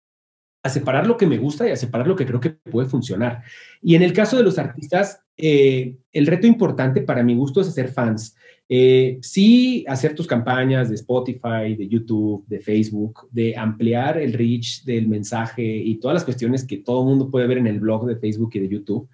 [0.63, 3.43] a separar lo que me gusta y a separar lo que creo que puede funcionar.
[3.81, 7.69] Y en el caso de los artistas, eh, el reto importante para mi gusto es
[7.69, 8.37] hacer fans.
[8.69, 14.85] Eh, sí, hacer tus campañas de Spotify, de YouTube, de Facebook, de ampliar el reach
[14.85, 18.07] del mensaje y todas las cuestiones que todo el mundo puede ver en el blog
[18.07, 19.09] de Facebook y de YouTube.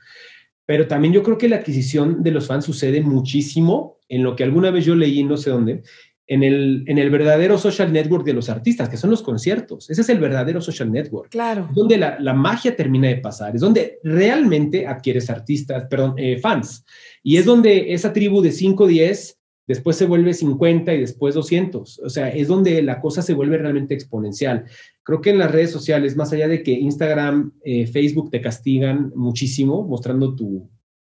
[0.67, 4.45] Pero también yo creo que la adquisición de los fans sucede muchísimo en lo que
[4.45, 5.83] alguna vez yo leí, no sé dónde,
[6.29, 9.89] en el, en el verdadero social network de los artistas, que son los conciertos.
[9.89, 11.31] Ese es el verdadero social network.
[11.31, 11.71] Claro.
[11.73, 16.85] Donde la, la magia termina de pasar, es donde realmente adquieres artistas, perdón, eh, fans.
[17.23, 21.99] Y es donde esa tribu de 5, 10, después se vuelve 50 y después 200.
[22.01, 24.67] O sea, es donde la cosa se vuelve realmente exponencial.
[25.03, 29.13] Creo que en las redes sociales, más allá de que Instagram, eh, Facebook te castigan
[29.17, 30.69] muchísimo, mostrando tu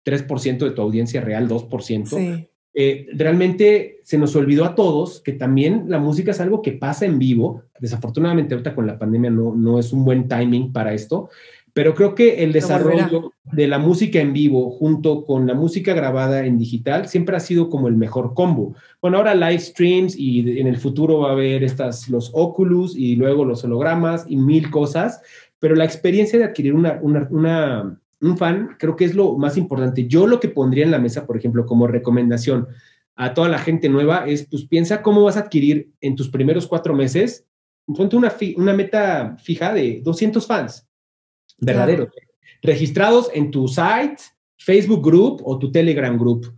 [0.03, 2.17] 3% de tu audiencia real, 2%.
[2.17, 6.71] Sí eh, realmente se nos olvidó a todos que también la música es algo que
[6.71, 7.63] pasa en vivo.
[7.79, 11.29] Desafortunadamente ahorita con la pandemia no, no es un buen timing para esto,
[11.73, 16.45] pero creo que el desarrollo de la música en vivo junto con la música grabada
[16.45, 18.75] en digital siempre ha sido como el mejor combo.
[19.01, 23.15] Bueno, ahora live streams y en el futuro va a haber estas, los Oculus y
[23.15, 25.21] luego los hologramas y mil cosas,
[25.59, 29.57] pero la experiencia de adquirir una, una, una un fan, creo que es lo más
[29.57, 30.07] importante.
[30.07, 32.67] Yo lo que pondría en la mesa, por ejemplo, como recomendación
[33.15, 36.67] a toda la gente nueva es, pues piensa cómo vas a adquirir en tus primeros
[36.67, 37.45] cuatro meses,
[37.85, 40.87] ponte una, una meta fija de 200 fans
[41.59, 42.09] verdaderos,
[42.61, 44.17] registrados en tu site,
[44.57, 46.53] Facebook Group o tu Telegram Group.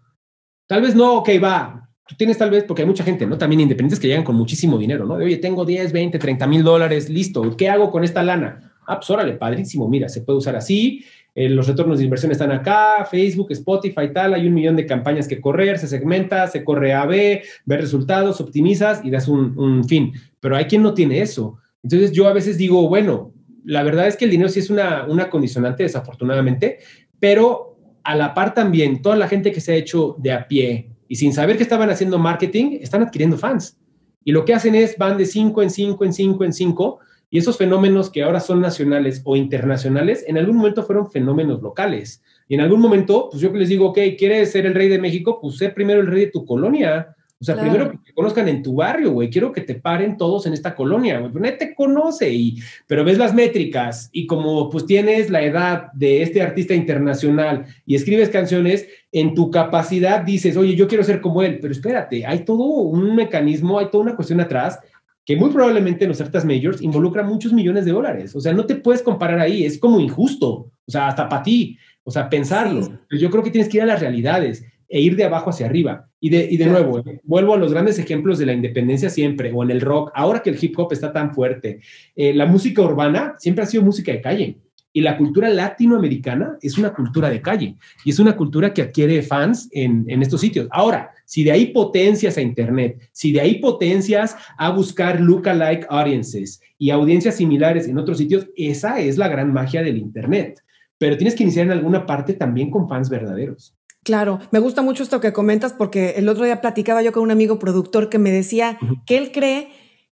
[0.68, 3.38] Tal vez no, ok, va, tú tienes tal vez, porque hay mucha gente, ¿no?
[3.38, 5.18] También independientes que llegan con muchísimo dinero, ¿no?
[5.18, 8.74] De, oye, tengo 10, 20, 30 mil dólares, listo, ¿qué hago con esta lana?
[8.88, 11.04] Ah, pues órale, padrísimo, mira, se puede usar así,
[11.36, 15.28] eh, los retornos de inversión están acá, Facebook, Spotify, tal, hay un millón de campañas
[15.28, 20.14] que correr, se segmenta, se corre A, B, ve resultados, optimizas y das un, fin.
[20.40, 21.58] Pero hay quien no tiene eso.
[21.84, 23.34] Entonces yo a veces digo, bueno,
[23.66, 26.80] la verdad es que el dinero sí es una, una condicionante, desafortunadamente,
[27.20, 30.90] pero a la par también, toda la gente que se ha hecho de a pie
[31.10, 33.78] y sin saber que estaban haciendo marketing, están adquiriendo fans.
[34.24, 37.40] Y lo que hacen es, van de 5 en 5 en 5 en 5 y
[37.40, 42.22] esos fenómenos que ahora son nacionales o internacionales, en algún momento fueron fenómenos locales.
[42.48, 45.40] Y en algún momento, pues yo les digo, ok, ¿quieres ser el rey de México?
[45.42, 47.16] Pues sé primero el rey de tu colonia.
[47.38, 49.30] O sea, primero que te conozcan en tu barrio, güey.
[49.30, 51.34] Quiero que te paren todos en esta colonia, güey.
[51.34, 52.58] Nadie te conoce, y,
[52.88, 57.96] pero ves las métricas y como pues tienes la edad de este artista internacional y
[57.96, 62.46] escribes canciones, en tu capacidad dices, oye, yo quiero ser como él, pero espérate, hay
[62.46, 64.80] todo un mecanismo, hay toda una cuestión atrás
[65.26, 68.36] que muy probablemente en los certas majors involucra muchos millones de dólares.
[68.36, 71.78] O sea, no te puedes comparar ahí, es como injusto, o sea, hasta para ti,
[72.04, 72.88] o sea, pensarlo.
[73.10, 76.08] yo creo que tienes que ir a las realidades e ir de abajo hacia arriba.
[76.20, 79.64] Y de, y de nuevo, vuelvo a los grandes ejemplos de la independencia siempre, o
[79.64, 81.82] en el rock, ahora que el hip hop está tan fuerte,
[82.16, 84.58] eh, la música urbana siempre ha sido música de calle.
[84.94, 89.22] Y la cultura latinoamericana es una cultura de calle y es una cultura que adquiere
[89.24, 90.68] fans en, en estos sitios.
[90.72, 96.62] Ahora, si de ahí potencias a Internet, si de ahí potencias a buscar lookalike audiences
[96.78, 100.62] y audiencias similares en otros sitios, esa es la gran magia del Internet.
[100.98, 103.76] Pero tienes que iniciar en alguna parte también con fans verdaderos.
[104.04, 107.32] Claro, me gusta mucho esto que comentas porque el otro día platicaba yo con un
[107.32, 109.70] amigo productor que me decía que él cree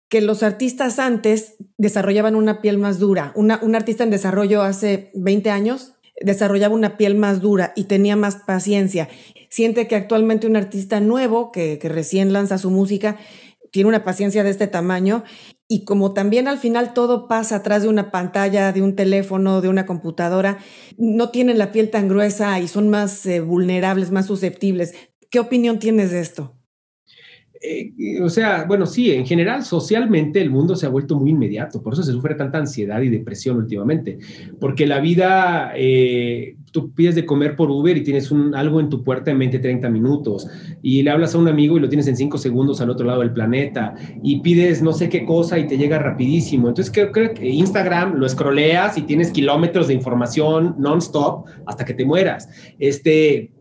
[0.07, 3.33] que los artistas antes desarrollaban una piel más dura.
[3.35, 8.35] un artista en desarrollo hace 20 años desarrollaba una piel más dura y tenía más
[8.35, 9.09] paciencia.
[9.49, 13.17] Siente que actualmente un artista nuevo que, recién lanza su música
[13.71, 15.23] tiene una paciencia de este tamaño
[15.67, 19.69] y como también al final todo pasa atrás de una pantalla, de un teléfono, de
[19.69, 20.57] una computadora,
[20.97, 24.93] no tienen la piel tan gruesa y son más eh, vulnerables, más susceptibles.
[25.29, 26.60] ¿Qué opinión tienes de esto?
[27.63, 31.83] Eh, o sea, bueno, sí, en general, socialmente el mundo se ha vuelto muy inmediato,
[31.83, 34.17] por eso se sufre tanta ansiedad y depresión últimamente,
[34.59, 38.89] porque la vida, eh, tú pides de comer por Uber y tienes un, algo en
[38.89, 40.47] tu puerta en 20, 30 minutos,
[40.81, 43.19] y le hablas a un amigo y lo tienes en 5 segundos al otro lado
[43.19, 43.93] del planeta,
[44.23, 46.67] y pides no sé qué cosa y te llega rapidísimo.
[46.67, 51.93] Entonces creo, creo que Instagram lo escroleas y tienes kilómetros de información non-stop hasta que
[51.93, 52.49] te mueras.
[52.79, 53.51] Este,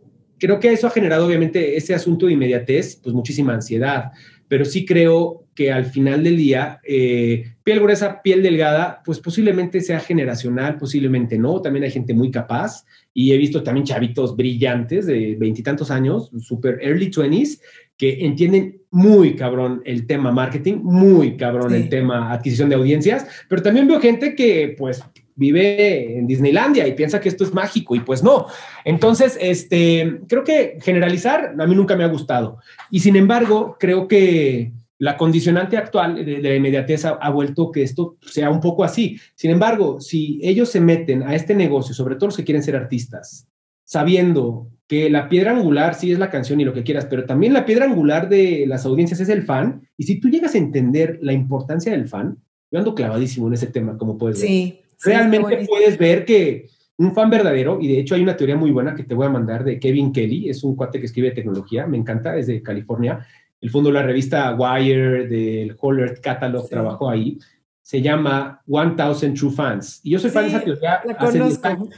[0.41, 4.11] creo que eso ha generado obviamente ese asunto de inmediatez, pues muchísima ansiedad,
[4.49, 9.81] pero sí creo que al final del día, eh, piel gruesa, piel delgada, pues posiblemente
[9.81, 12.85] sea generacional, posiblemente no, también hay gente muy capaz.
[13.13, 17.61] Y he visto también chavitos brillantes de veintitantos años, super early twenties,
[17.97, 23.63] que entienden muy cabrón el tema marketing, muy cabrón el tema adquisición de audiencias, pero
[23.63, 25.03] también veo gente que pues
[25.41, 28.47] vive en Disneylandia y piensa que esto es mágico y pues no.
[28.85, 32.59] Entonces, este, creo que generalizar a mí nunca me ha gustado.
[32.91, 38.19] Y sin embargo, creo que la condicionante actual de, la inmediatez ha, vuelto que esto
[38.21, 39.19] sea un poco así.
[39.35, 42.77] Sin embargo, si ellos se meten a este negocio, sobre todo los que quieren ser
[42.77, 43.49] artistas,
[43.83, 47.55] sabiendo que la piedra angular sí es la canción y lo que quieras, pero también
[47.55, 51.19] la piedra angular de las audiencias es el fan, y si tú llegas a entender
[51.23, 52.37] la importancia del fan,
[52.71, 57.31] yo ando clavadísimo en ese tema, como puedes ver realmente puedes ver que un fan
[57.31, 59.81] verdadero, y de hecho hay una teoría muy buena que te voy a mandar de
[59.81, 63.27] Kevin Kelly, es un cuate que escribe tecnología, me encanta, es de California,
[63.61, 67.39] el fondo de la revista Wire, del Whole Earth Catalog, trabajó ahí,
[67.81, 70.01] se llama 1000 True Fans.
[70.05, 71.01] Y yo soy fan de esa teoría.
[71.05, 71.89] La conozco.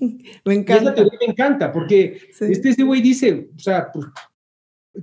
[0.44, 0.82] me encanta.
[0.82, 4.06] esa teoría me encanta, porque este, este güey dice, o sea, pues,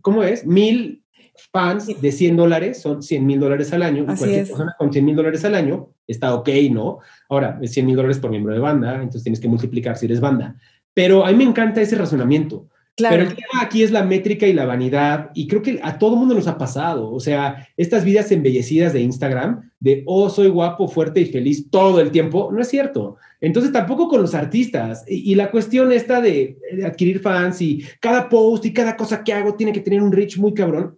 [0.01, 0.45] ¿cómo es?
[0.45, 1.04] Mil
[1.51, 4.05] fans de 100 dólares son 100 mil dólares al año.
[4.07, 6.99] Así cualquier persona con 100 mil dólares al año está ok, ¿no?
[7.29, 10.19] Ahora, es 100 mil dólares por miembro de banda, entonces tienes que multiplicar si eres
[10.19, 10.55] banda.
[10.93, 12.69] Pero a mí me encanta ese razonamiento.
[12.95, 13.17] Claro.
[13.17, 16.15] Pero el tema aquí es la métrica y la vanidad, y creo que a todo
[16.15, 17.11] mundo nos ha pasado.
[17.11, 21.99] O sea, estas vidas embellecidas de Instagram, de oh, soy guapo, fuerte y feliz todo
[21.99, 23.17] el tiempo, no es cierto.
[23.41, 25.03] Entonces, tampoco con los artistas.
[25.09, 29.23] Y, y la cuestión esta de, de, adquirir fans y cada post y cada cosa
[29.25, 30.97] que hago tiene que tener un reach muy cabrón.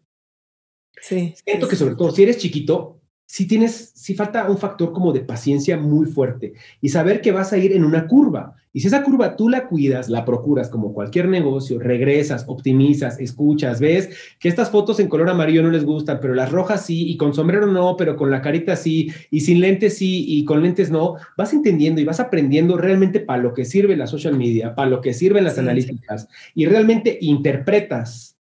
[1.08, 1.34] Sí.
[1.46, 5.20] Siento que sobre todo si eres chiquito, si tienes, si falta un factor como de
[5.20, 8.56] paciencia muy fuerte y saber que vas a ir en una curva.
[8.74, 13.80] Y si esa curva tú la cuidas, la procuras como cualquier negocio, regresas, optimizas, escuchas,
[13.80, 17.18] ves que estas fotos en color amarillo no les gustan, pero las rojas sí, y
[17.18, 20.92] con sombrero no, pero con la carita sí, y sin lentes sí, y con lentes
[20.92, 24.90] no, vas entendiendo y vas aprendiendo realmente para lo que sirve la social media, para
[24.90, 28.37] lo que sirven las sí, analíticas, y realmente interpretas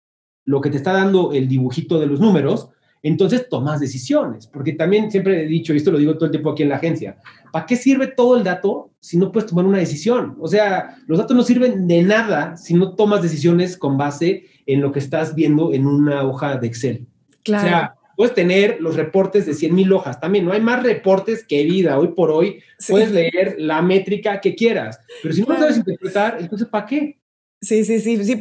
[0.47, 2.71] lo que te está dando el dibujito de los números,
[3.03, 6.51] entonces tomas decisiones, porque también siempre he dicho, y esto lo digo todo el tiempo
[6.51, 7.19] aquí en la agencia,
[7.53, 10.37] ¿para qué sirve todo el dato si no puedes tomar una decisión?
[10.41, 14.81] O sea, los datos no sirven de nada si no tomas decisiones con base en
[14.81, 17.07] lo que estás viendo en una hoja de Excel.
[17.45, 17.65] Claro.
[17.65, 20.19] O sea, puedes tener los reportes de 100 mil hojas.
[20.19, 21.99] También no hay más reportes que vida.
[21.99, 22.93] Hoy por hoy sí.
[22.93, 25.61] puedes leer la métrica que quieras, pero si no claro.
[25.61, 27.19] sabes interpretar, entonces ¿para qué?
[27.63, 28.39] Sí, sí, sí, sí.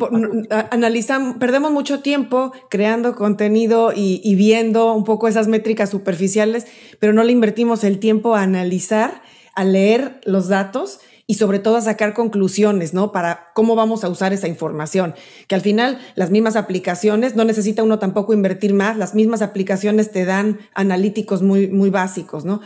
[0.71, 6.67] Analizamos, perdemos mucho tiempo creando contenido y, y, viendo un poco esas métricas superficiales,
[6.99, 9.21] pero no le invertimos el tiempo a analizar,
[9.55, 13.11] a leer los datos y sobre todo a sacar conclusiones, ¿no?
[13.11, 15.15] Para cómo vamos a usar esa información.
[15.47, 20.11] Que al final las mismas aplicaciones, no necesita uno tampoco invertir más, las mismas aplicaciones
[20.11, 22.61] te dan analíticos muy, muy básicos, ¿no?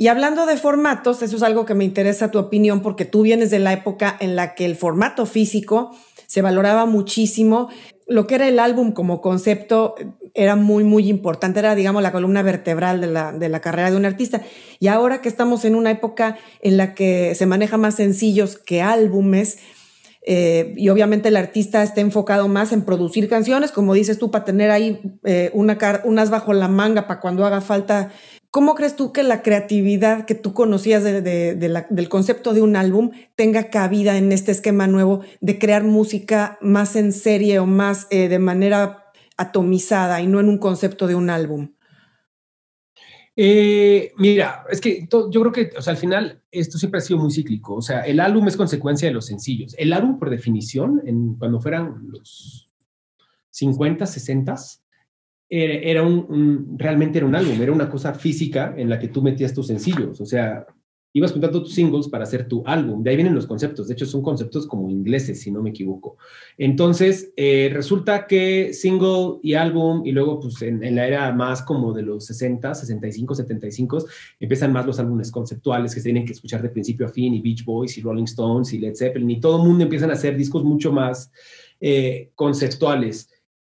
[0.00, 3.50] Y hablando de formatos, eso es algo que me interesa tu opinión porque tú vienes
[3.50, 5.90] de la época en la que el formato físico
[6.26, 7.68] se valoraba muchísimo.
[8.06, 9.96] Lo que era el álbum como concepto
[10.34, 13.96] era muy, muy importante, era, digamos, la columna vertebral de la, de la carrera de
[13.96, 14.40] un artista.
[14.78, 18.82] Y ahora que estamos en una época en la que se maneja más sencillos que
[18.82, 19.58] álbumes,
[20.30, 24.44] eh, y obviamente el artista está enfocado más en producir canciones, como dices tú, para
[24.44, 28.12] tener ahí eh, una unas bajo la manga para cuando haga falta
[28.50, 33.68] ¿Cómo crees tú que la creatividad que tú conocías del concepto de un álbum tenga
[33.68, 38.38] cabida en este esquema nuevo de crear música más en serie o más eh, de
[38.38, 41.72] manera atomizada y no en un concepto de un álbum?
[43.40, 47.20] Eh, mira, es que yo creo que, o sea, al final esto siempre ha sido
[47.20, 47.76] muy cíclico.
[47.76, 49.76] O sea, el álbum es consecuencia de los sencillos.
[49.78, 51.00] El álbum, por definición,
[51.38, 52.68] cuando fueran los
[53.50, 54.56] 50, 60,
[55.48, 59.54] era, un, realmente era un álbum, era una cosa física en la que tú metías
[59.54, 60.66] tus sencillos, o sea,
[61.12, 64.06] ibas juntando tus singles para hacer tu álbum, de ahí vienen los conceptos, de hecho
[64.06, 66.16] son conceptos como ingleses, si no me equivoco.
[66.56, 71.92] Entonces, eh, resulta que single y álbum, y luego pues en, la era más como
[71.92, 74.04] de los 60, 65, 75,
[74.38, 77.40] empiezan más los álbumes conceptuales que se tienen que escuchar de principio a fin, y
[77.40, 80.36] Beach Boys, y Rolling Stones, y Led Zeppelin, y todo el mundo empiezan a hacer
[80.36, 81.32] discos mucho más
[81.80, 83.30] eh, conceptuales.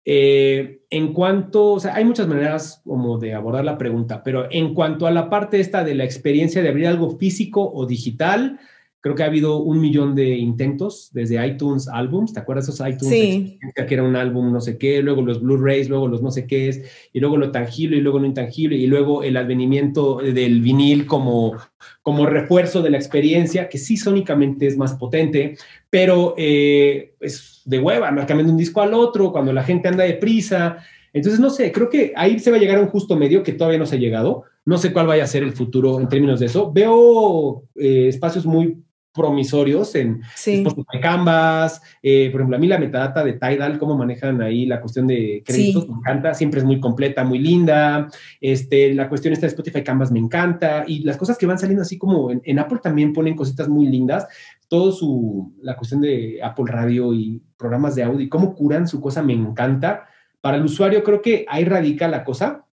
[0.09, 4.73] Eh, en cuanto, o sea, hay muchas maneras como de abordar la pregunta, pero en
[4.73, 8.61] cuanto a la parte esta de la experiencia de abrir algo físico o digital,
[9.01, 12.33] Creo que ha habido un millón de intentos desde iTunes Albums.
[12.33, 13.09] ¿Te acuerdas esos iTunes?
[13.09, 13.59] Sí.
[13.75, 16.69] Que era un álbum no sé qué, luego los Blu-rays, luego los no sé qué
[16.69, 16.83] es,
[17.13, 21.57] y luego lo tangible y luego lo intangible, y luego el advenimiento del vinil como,
[22.03, 25.57] como refuerzo de la experiencia, que sí sónicamente es más potente,
[25.91, 30.05] pero eh, es de hueva, no cambiando un disco al otro, cuando la gente anda
[30.05, 30.79] deprisa.
[31.13, 33.53] Entonces, no sé, creo que ahí se va a llegar a un justo medio que
[33.53, 34.45] todavía no se ha llegado.
[34.65, 36.73] No sé cuál vaya a ser el futuro en términos de eso.
[36.73, 38.83] Veo eh, espacios muy
[39.17, 41.81] promisorios en Spotify Canvas.
[42.03, 45.43] Eh, por ejemplo, a mí la metadata de Tidal, cómo manejan ahí la cuestión de
[45.45, 46.35] créditos, me encanta.
[46.35, 48.09] Siempre es muy completa, muy linda.
[48.41, 50.85] Este, la cuestión esta de Spotify Canvas me encanta.
[50.87, 54.27] Y las cosas que van saliendo así como en, Apple también ponen cositas muy lindas.
[54.69, 59.01] Todo su, la cuestión de Apple Radio y programas de audio y cómo curan su
[59.01, 60.07] cosa me encanta.
[60.43, 62.66] Para el usuario creo que ahí radica la cosa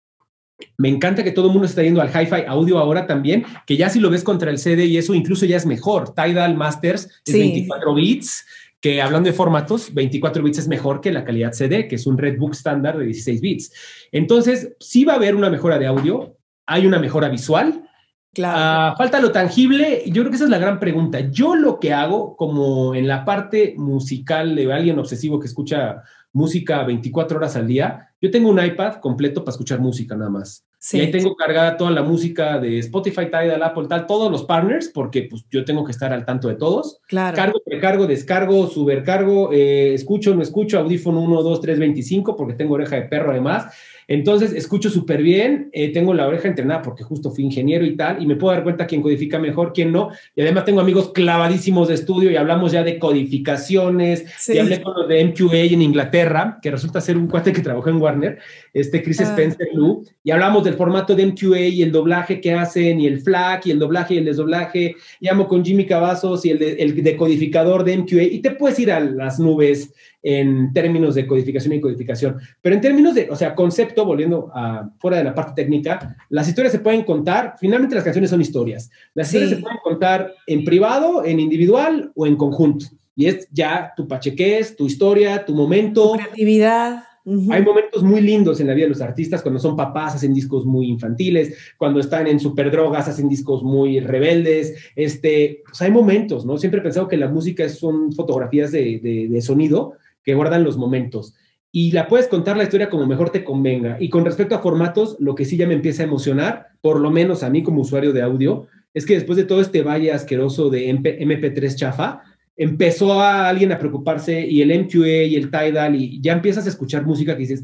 [0.78, 3.89] me encanta que todo el mundo está yendo al hi-fi audio ahora también, que ya
[3.89, 6.14] si lo ves contra el CD y eso incluso ya es mejor.
[6.14, 8.45] Tidal Masters es 24 bits,
[8.82, 12.18] que hablando de formatos, 24 bits es mejor que la calidad CD, que es un
[12.18, 13.74] Redbook estándar de 16 bits.
[14.12, 16.36] Entonces, sí va a haber una mejora de audio,
[16.66, 17.88] hay una mejora visual.
[18.34, 18.57] Claro.
[18.57, 21.20] Ah, falta lo tangible, yo creo que esa es la gran pregunta.
[21.20, 26.01] Yo lo que hago, como en la parte musical de alguien obsesivo que escucha
[26.34, 28.10] música 24 horas al día.
[28.22, 30.66] Yo tengo un iPad completo para escuchar música nada más.
[30.94, 34.90] Y ahí tengo cargada toda la música de Spotify, Tidal, Apple, tal, todos los partners,
[34.92, 37.00] porque pues yo tengo que estar al tanto de todos.
[37.08, 37.36] Claro.
[37.36, 42.74] Cargo, precargo, descargo, supercargo, eh, escucho, no escucho, audífono 1, 2, 3, 25, porque tengo
[42.74, 43.72] oreja de perro además.
[44.12, 48.22] Entonces, escucho súper bien, eh, tengo la oreja entrenada porque justo fui ingeniero y tal,
[48.22, 50.09] y me puedo dar cuenta quién codifica mejor, quién no.
[50.36, 54.26] Y además tengo amigos clavadísimos de estudio y hablamos ya de codificaciones.
[54.49, 57.89] Y hablé con los de MQA en Inglaterra, que resulta ser un cuate que trabajó
[57.89, 58.39] en Warner,
[58.74, 59.24] este Chris ah.
[59.24, 63.22] Spencer Lou, y hablamos del formato de MQA y el doblaje que hacen, y el
[63.22, 64.97] FLAC, y el doblaje y el desdoblaje.
[65.22, 68.99] Llamo con Jimmy Cavazos y el, el decodificador de MQA, y te puedes ir a
[68.99, 69.93] las nubes
[70.24, 72.38] en términos de codificación y codificación.
[72.61, 76.47] Pero en términos de, o sea, concepto, volviendo a fuera de la parte técnica, las
[76.47, 78.89] historias se pueden contar, finalmente las canciones son historias.
[79.13, 82.86] Las historias se pueden contar en privado, en individual o en conjunto.
[83.15, 86.13] Y es ya tu pachequés, tu historia, tu momento.
[86.13, 87.03] Tu creatividad.
[87.51, 90.65] Hay momentos muy lindos en la vida de los artistas, cuando son papás hacen discos
[90.65, 96.57] muy infantiles, cuando están en superdrogas hacen discos muy rebeldes, este, pues hay momentos, ¿no?
[96.57, 99.93] Siempre he pensado que la música son fotografías de, de sonido
[100.24, 101.36] que guardan los momentos.
[101.72, 103.97] Y la puedes contar la historia como mejor te convenga.
[103.99, 107.11] Y con respecto a formatos, lo que sí ya me empieza a emocionar, por lo
[107.11, 110.69] menos a mí como usuario de audio, es que después de todo este valle asqueroso
[110.69, 112.24] de MP3 chafa,
[112.57, 116.69] empezó a alguien a preocuparse y el MQA y el Tidal y ya empiezas a
[116.69, 117.63] escuchar música que dices,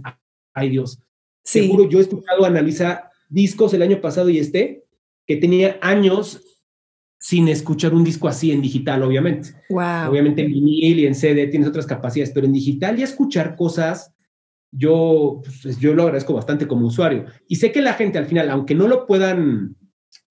[0.53, 0.99] ay Dios,
[1.43, 4.85] seguro yo he escuchado analiza discos el año pasado y este,
[5.25, 6.41] que tenía años
[7.19, 9.49] sin escuchar un disco así en digital, obviamente.
[9.69, 14.13] Obviamente en vinil y en CD tienes otras capacidades, pero en digital y escuchar cosas,
[14.71, 17.25] yo, pues, yo lo agradezco bastante como usuario.
[17.47, 19.75] Y sé que la gente al final, aunque no lo puedan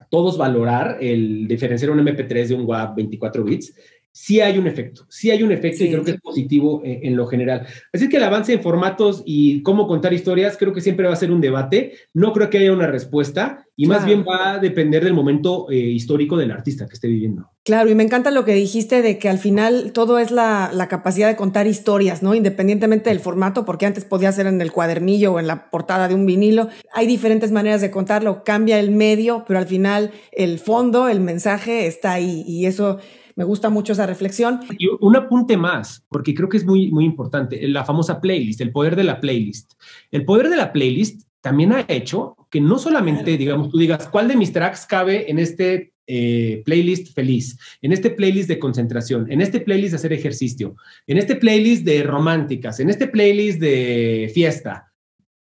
[0.09, 3.75] todos valorar, el diferenciar un MP3 de un WAV 24 bits,
[4.17, 7.15] sí hay un efecto, sí hay un efecto y creo que es positivo en, en,
[7.15, 7.67] lo general.
[7.93, 11.17] Así que el avance en formatos y cómo contar historias creo que siempre va a
[11.17, 11.93] ser un debate.
[12.15, 15.75] No creo que haya una respuesta y más bien va a depender del momento eh,
[15.75, 17.51] histórico del artista que esté viviendo.
[17.63, 20.87] Claro, y me encanta lo que dijiste de que al final todo es la, la,
[20.87, 22.33] capacidad de contar historias, ¿no?
[22.33, 26.15] Independientemente del formato, porque antes podía ser en el cuadernillo o en la portada de
[26.15, 26.69] un vinilo.
[26.91, 31.85] Hay diferentes maneras de contarlo, cambia el medio, pero al final el fondo, el mensaje
[31.85, 32.97] está ahí y eso
[33.37, 34.59] me gusta mucho esa reflexión.
[34.77, 38.71] Y un apunte más, porque creo que es muy, muy importante, la famosa playlist, el
[38.71, 39.73] poder de la playlist.
[40.11, 44.27] El poder de la playlist también ha hecho que no solamente, digamos, tú digas, ¿cuál
[44.27, 49.41] de mis tracks cabe en este eh, playlist feliz, en este playlist de concentración, en
[49.41, 50.75] este playlist de hacer ejercicio,
[51.05, 54.91] en este playlist de románticas, en este playlist de fiesta?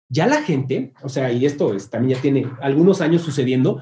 [0.08, 3.80] Ya la gente, o sea, y esto es, también ya tiene algunos años sucediendo,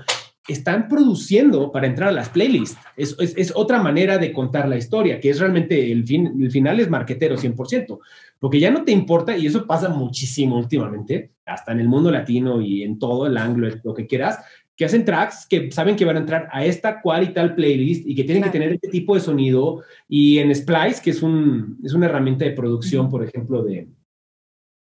[0.49, 2.79] están produciendo para entrar a las playlists.
[2.97, 6.81] Es, es, otra manera de contar la historia, que es realmente el, fin, el final
[6.81, 7.99] es marquetero 100%,
[8.39, 12.61] porque ya no te importa, y eso pasa muchísimo últimamente, hasta en el mundo latino
[12.61, 14.39] y en todo el ángulo, lo que quieras,
[14.77, 18.07] que hacen tracks que saben que van a entrar a esta cual y tal playlist
[18.07, 19.83] y que tienen que tener este tipo de sonido.
[20.09, 23.89] Y en Splice, que es, un, es una herramienta de producción, por ejemplo, de,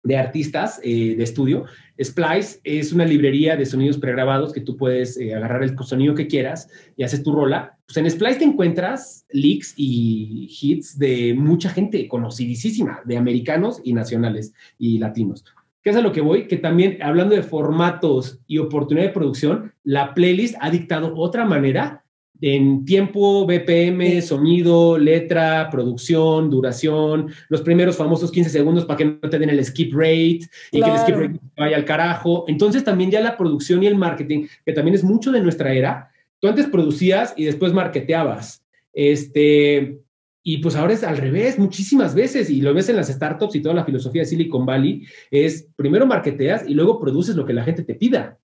[0.04, 1.66] de artistas eh, de estudio.
[2.02, 6.28] Splice es una librería de sonidos pregrabados que tú puedes eh, agarrar el sonido que
[6.28, 7.78] quieras y haces tu rola.
[7.86, 13.94] Pues en Splice te encuentras leaks y hits de mucha gente conocidísima, de americanos y
[13.94, 15.46] nacionales y latinos.
[15.84, 16.48] ¿Qué es a lo que voy?
[16.48, 22.04] Que también, hablando de formatos y oportunidad de producción, la playlist ha dictado otra manera
[22.42, 29.30] en tiempo, BPM, sonido, letra, producción, duración, los primeros famosos 15 segundos para que no
[29.30, 32.46] te den el skip rate y que el skip rate vaya al carajo.
[32.48, 36.12] Entonces también ya la producción y el marketing, que también es mucho de nuestra era,
[36.40, 38.66] tú antes producías y después marketeabas.
[38.92, 40.00] Este,
[40.44, 43.62] y pues ahora es al revés, muchísimas veces, y lo ves en las startups y
[43.62, 47.64] toda la filosofía de Silicon Valley, es primero marketeas y luego produces lo que la
[47.64, 48.40] gente te pida.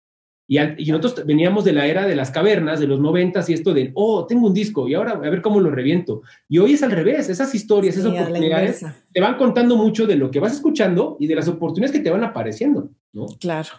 [0.47, 0.57] Y,
[0.91, 4.25] nosotros veníamos de la era de las cavernas, de los noventas, y esto de, oh,
[4.25, 6.21] tengo un disco, y ahora a ver cómo lo reviento.
[6.47, 10.31] Y hoy es al revés, esas historias, esas oportunidades, te van contando mucho de lo
[10.31, 13.25] que vas escuchando y de las oportunidades que te van apareciendo, ¿no?
[13.39, 13.69] Claro.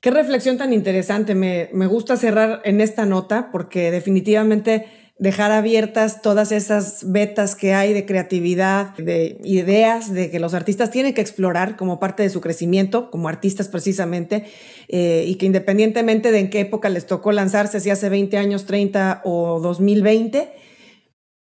[0.00, 1.34] Qué reflexión tan interesante.
[1.34, 4.86] Me, me gusta cerrar en esta nota porque definitivamente
[5.18, 10.90] dejar abiertas todas esas vetas que hay de creatividad, de ideas, de que los artistas
[10.90, 14.44] tienen que explorar como parte de su crecimiento, como artistas precisamente,
[14.88, 18.66] eh, y que independientemente de en qué época les tocó lanzarse, si hace 20 años,
[18.66, 20.52] 30 o 2020,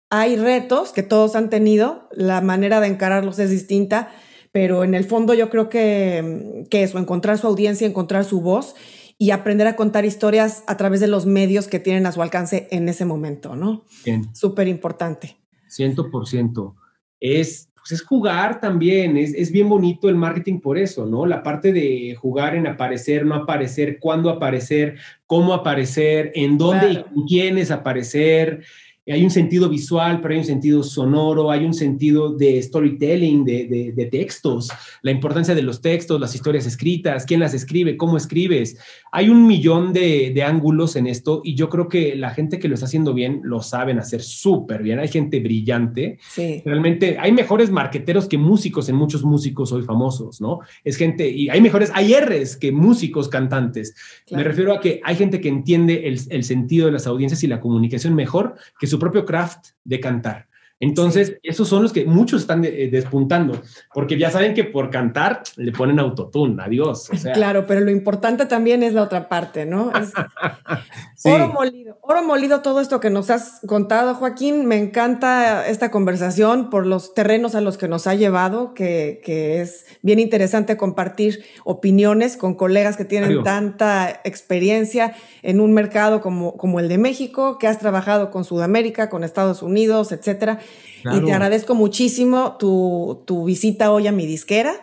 [0.08, 4.08] hay retos que todos han tenido, la manera de encararlos es distinta,
[4.52, 8.74] pero en el fondo yo creo que, que eso, encontrar su audiencia, encontrar su voz
[9.22, 12.68] y aprender a contar historias a través de los medios que tienen a su alcance
[12.70, 13.84] en ese momento, ¿no?
[14.02, 14.34] Bien.
[14.34, 15.36] Súper importante.
[15.68, 16.74] Ciento por ciento.
[17.20, 21.26] Es, pues es jugar también, es, es, bien bonito el marketing por eso, ¿no?
[21.26, 24.96] La parte de jugar en aparecer, no aparecer, cuándo aparecer,
[25.26, 28.64] cómo aparecer, en dónde y con quiénes aparecer
[29.12, 34.08] hay un sentido visual, pero hay un sentido sonoro, hay un sentido de storytelling, de,
[34.10, 34.70] textos,
[35.02, 38.78] la importancia de los textos, las historias escritas, quién las escribe, cómo escribes.
[39.12, 42.74] Hay un millón de, ángulos en esto y yo creo que la gente que lo
[42.74, 44.98] está haciendo bien lo saben hacer súper bien.
[44.98, 46.18] Hay gente brillante.
[46.28, 46.62] Sí.
[46.64, 50.60] Realmente hay mejores marqueteros que músicos en muchos músicos hoy famosos, ¿no?
[50.84, 53.94] Es gente, y hay mejores ARs que músicos cantantes.
[54.30, 57.46] Me refiero a que hay gente que entiende el, el sentido de las audiencias y
[57.46, 60.49] la comunicación mejor que su propio craft de cantar.
[60.82, 63.60] Entonces, esos son los que muchos están eh, despuntando,
[63.92, 67.10] porque ya saben que por cantar le ponen autotune, adiós.
[67.34, 69.92] Claro, pero lo importante también es la otra parte, ¿no?
[71.22, 74.64] Oro molido, oro molido todo esto que nos has contado, Joaquín.
[74.64, 79.20] Me encanta esta conversación por los terrenos a los que nos ha llevado, que,
[79.60, 86.56] es bien interesante compartir opiniones con colegas que tienen tanta experiencia en un mercado como,
[86.56, 90.58] como el de México, que has trabajado con Sudamérica, con Estados Unidos, etcétera.
[91.04, 94.74] Y te agradezco muchísimo tu, tu, visita hoy a mi disquera.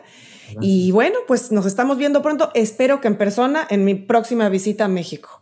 [0.62, 2.52] Y bueno, pues nos estamos viendo pronto.
[2.54, 5.42] Espero que en persona en mi próxima visita a México.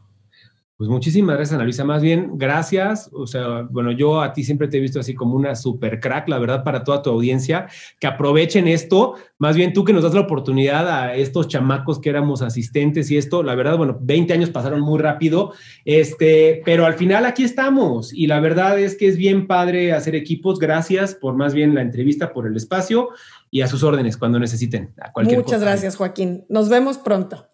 [0.78, 1.86] Pues muchísimas gracias, Ana Luisa.
[1.86, 3.10] Más bien, gracias.
[3.14, 6.28] O sea, bueno, yo a ti siempre te he visto así como una super crack,
[6.28, 7.68] la verdad, para toda tu audiencia.
[7.98, 9.16] Que aprovechen esto.
[9.38, 13.16] Más bien tú que nos das la oportunidad a estos chamacos que éramos asistentes y
[13.16, 15.54] esto, la verdad, bueno, 20 años pasaron muy rápido.
[15.86, 18.14] Este, pero al final aquí estamos.
[18.14, 20.60] Y la verdad es que es bien padre hacer equipos.
[20.60, 23.12] Gracias por más bien la entrevista, por el espacio
[23.50, 24.94] y a sus órdenes cuando necesiten.
[25.24, 26.44] Muchas gracias, Joaquín.
[26.50, 27.48] Nos vemos pronto.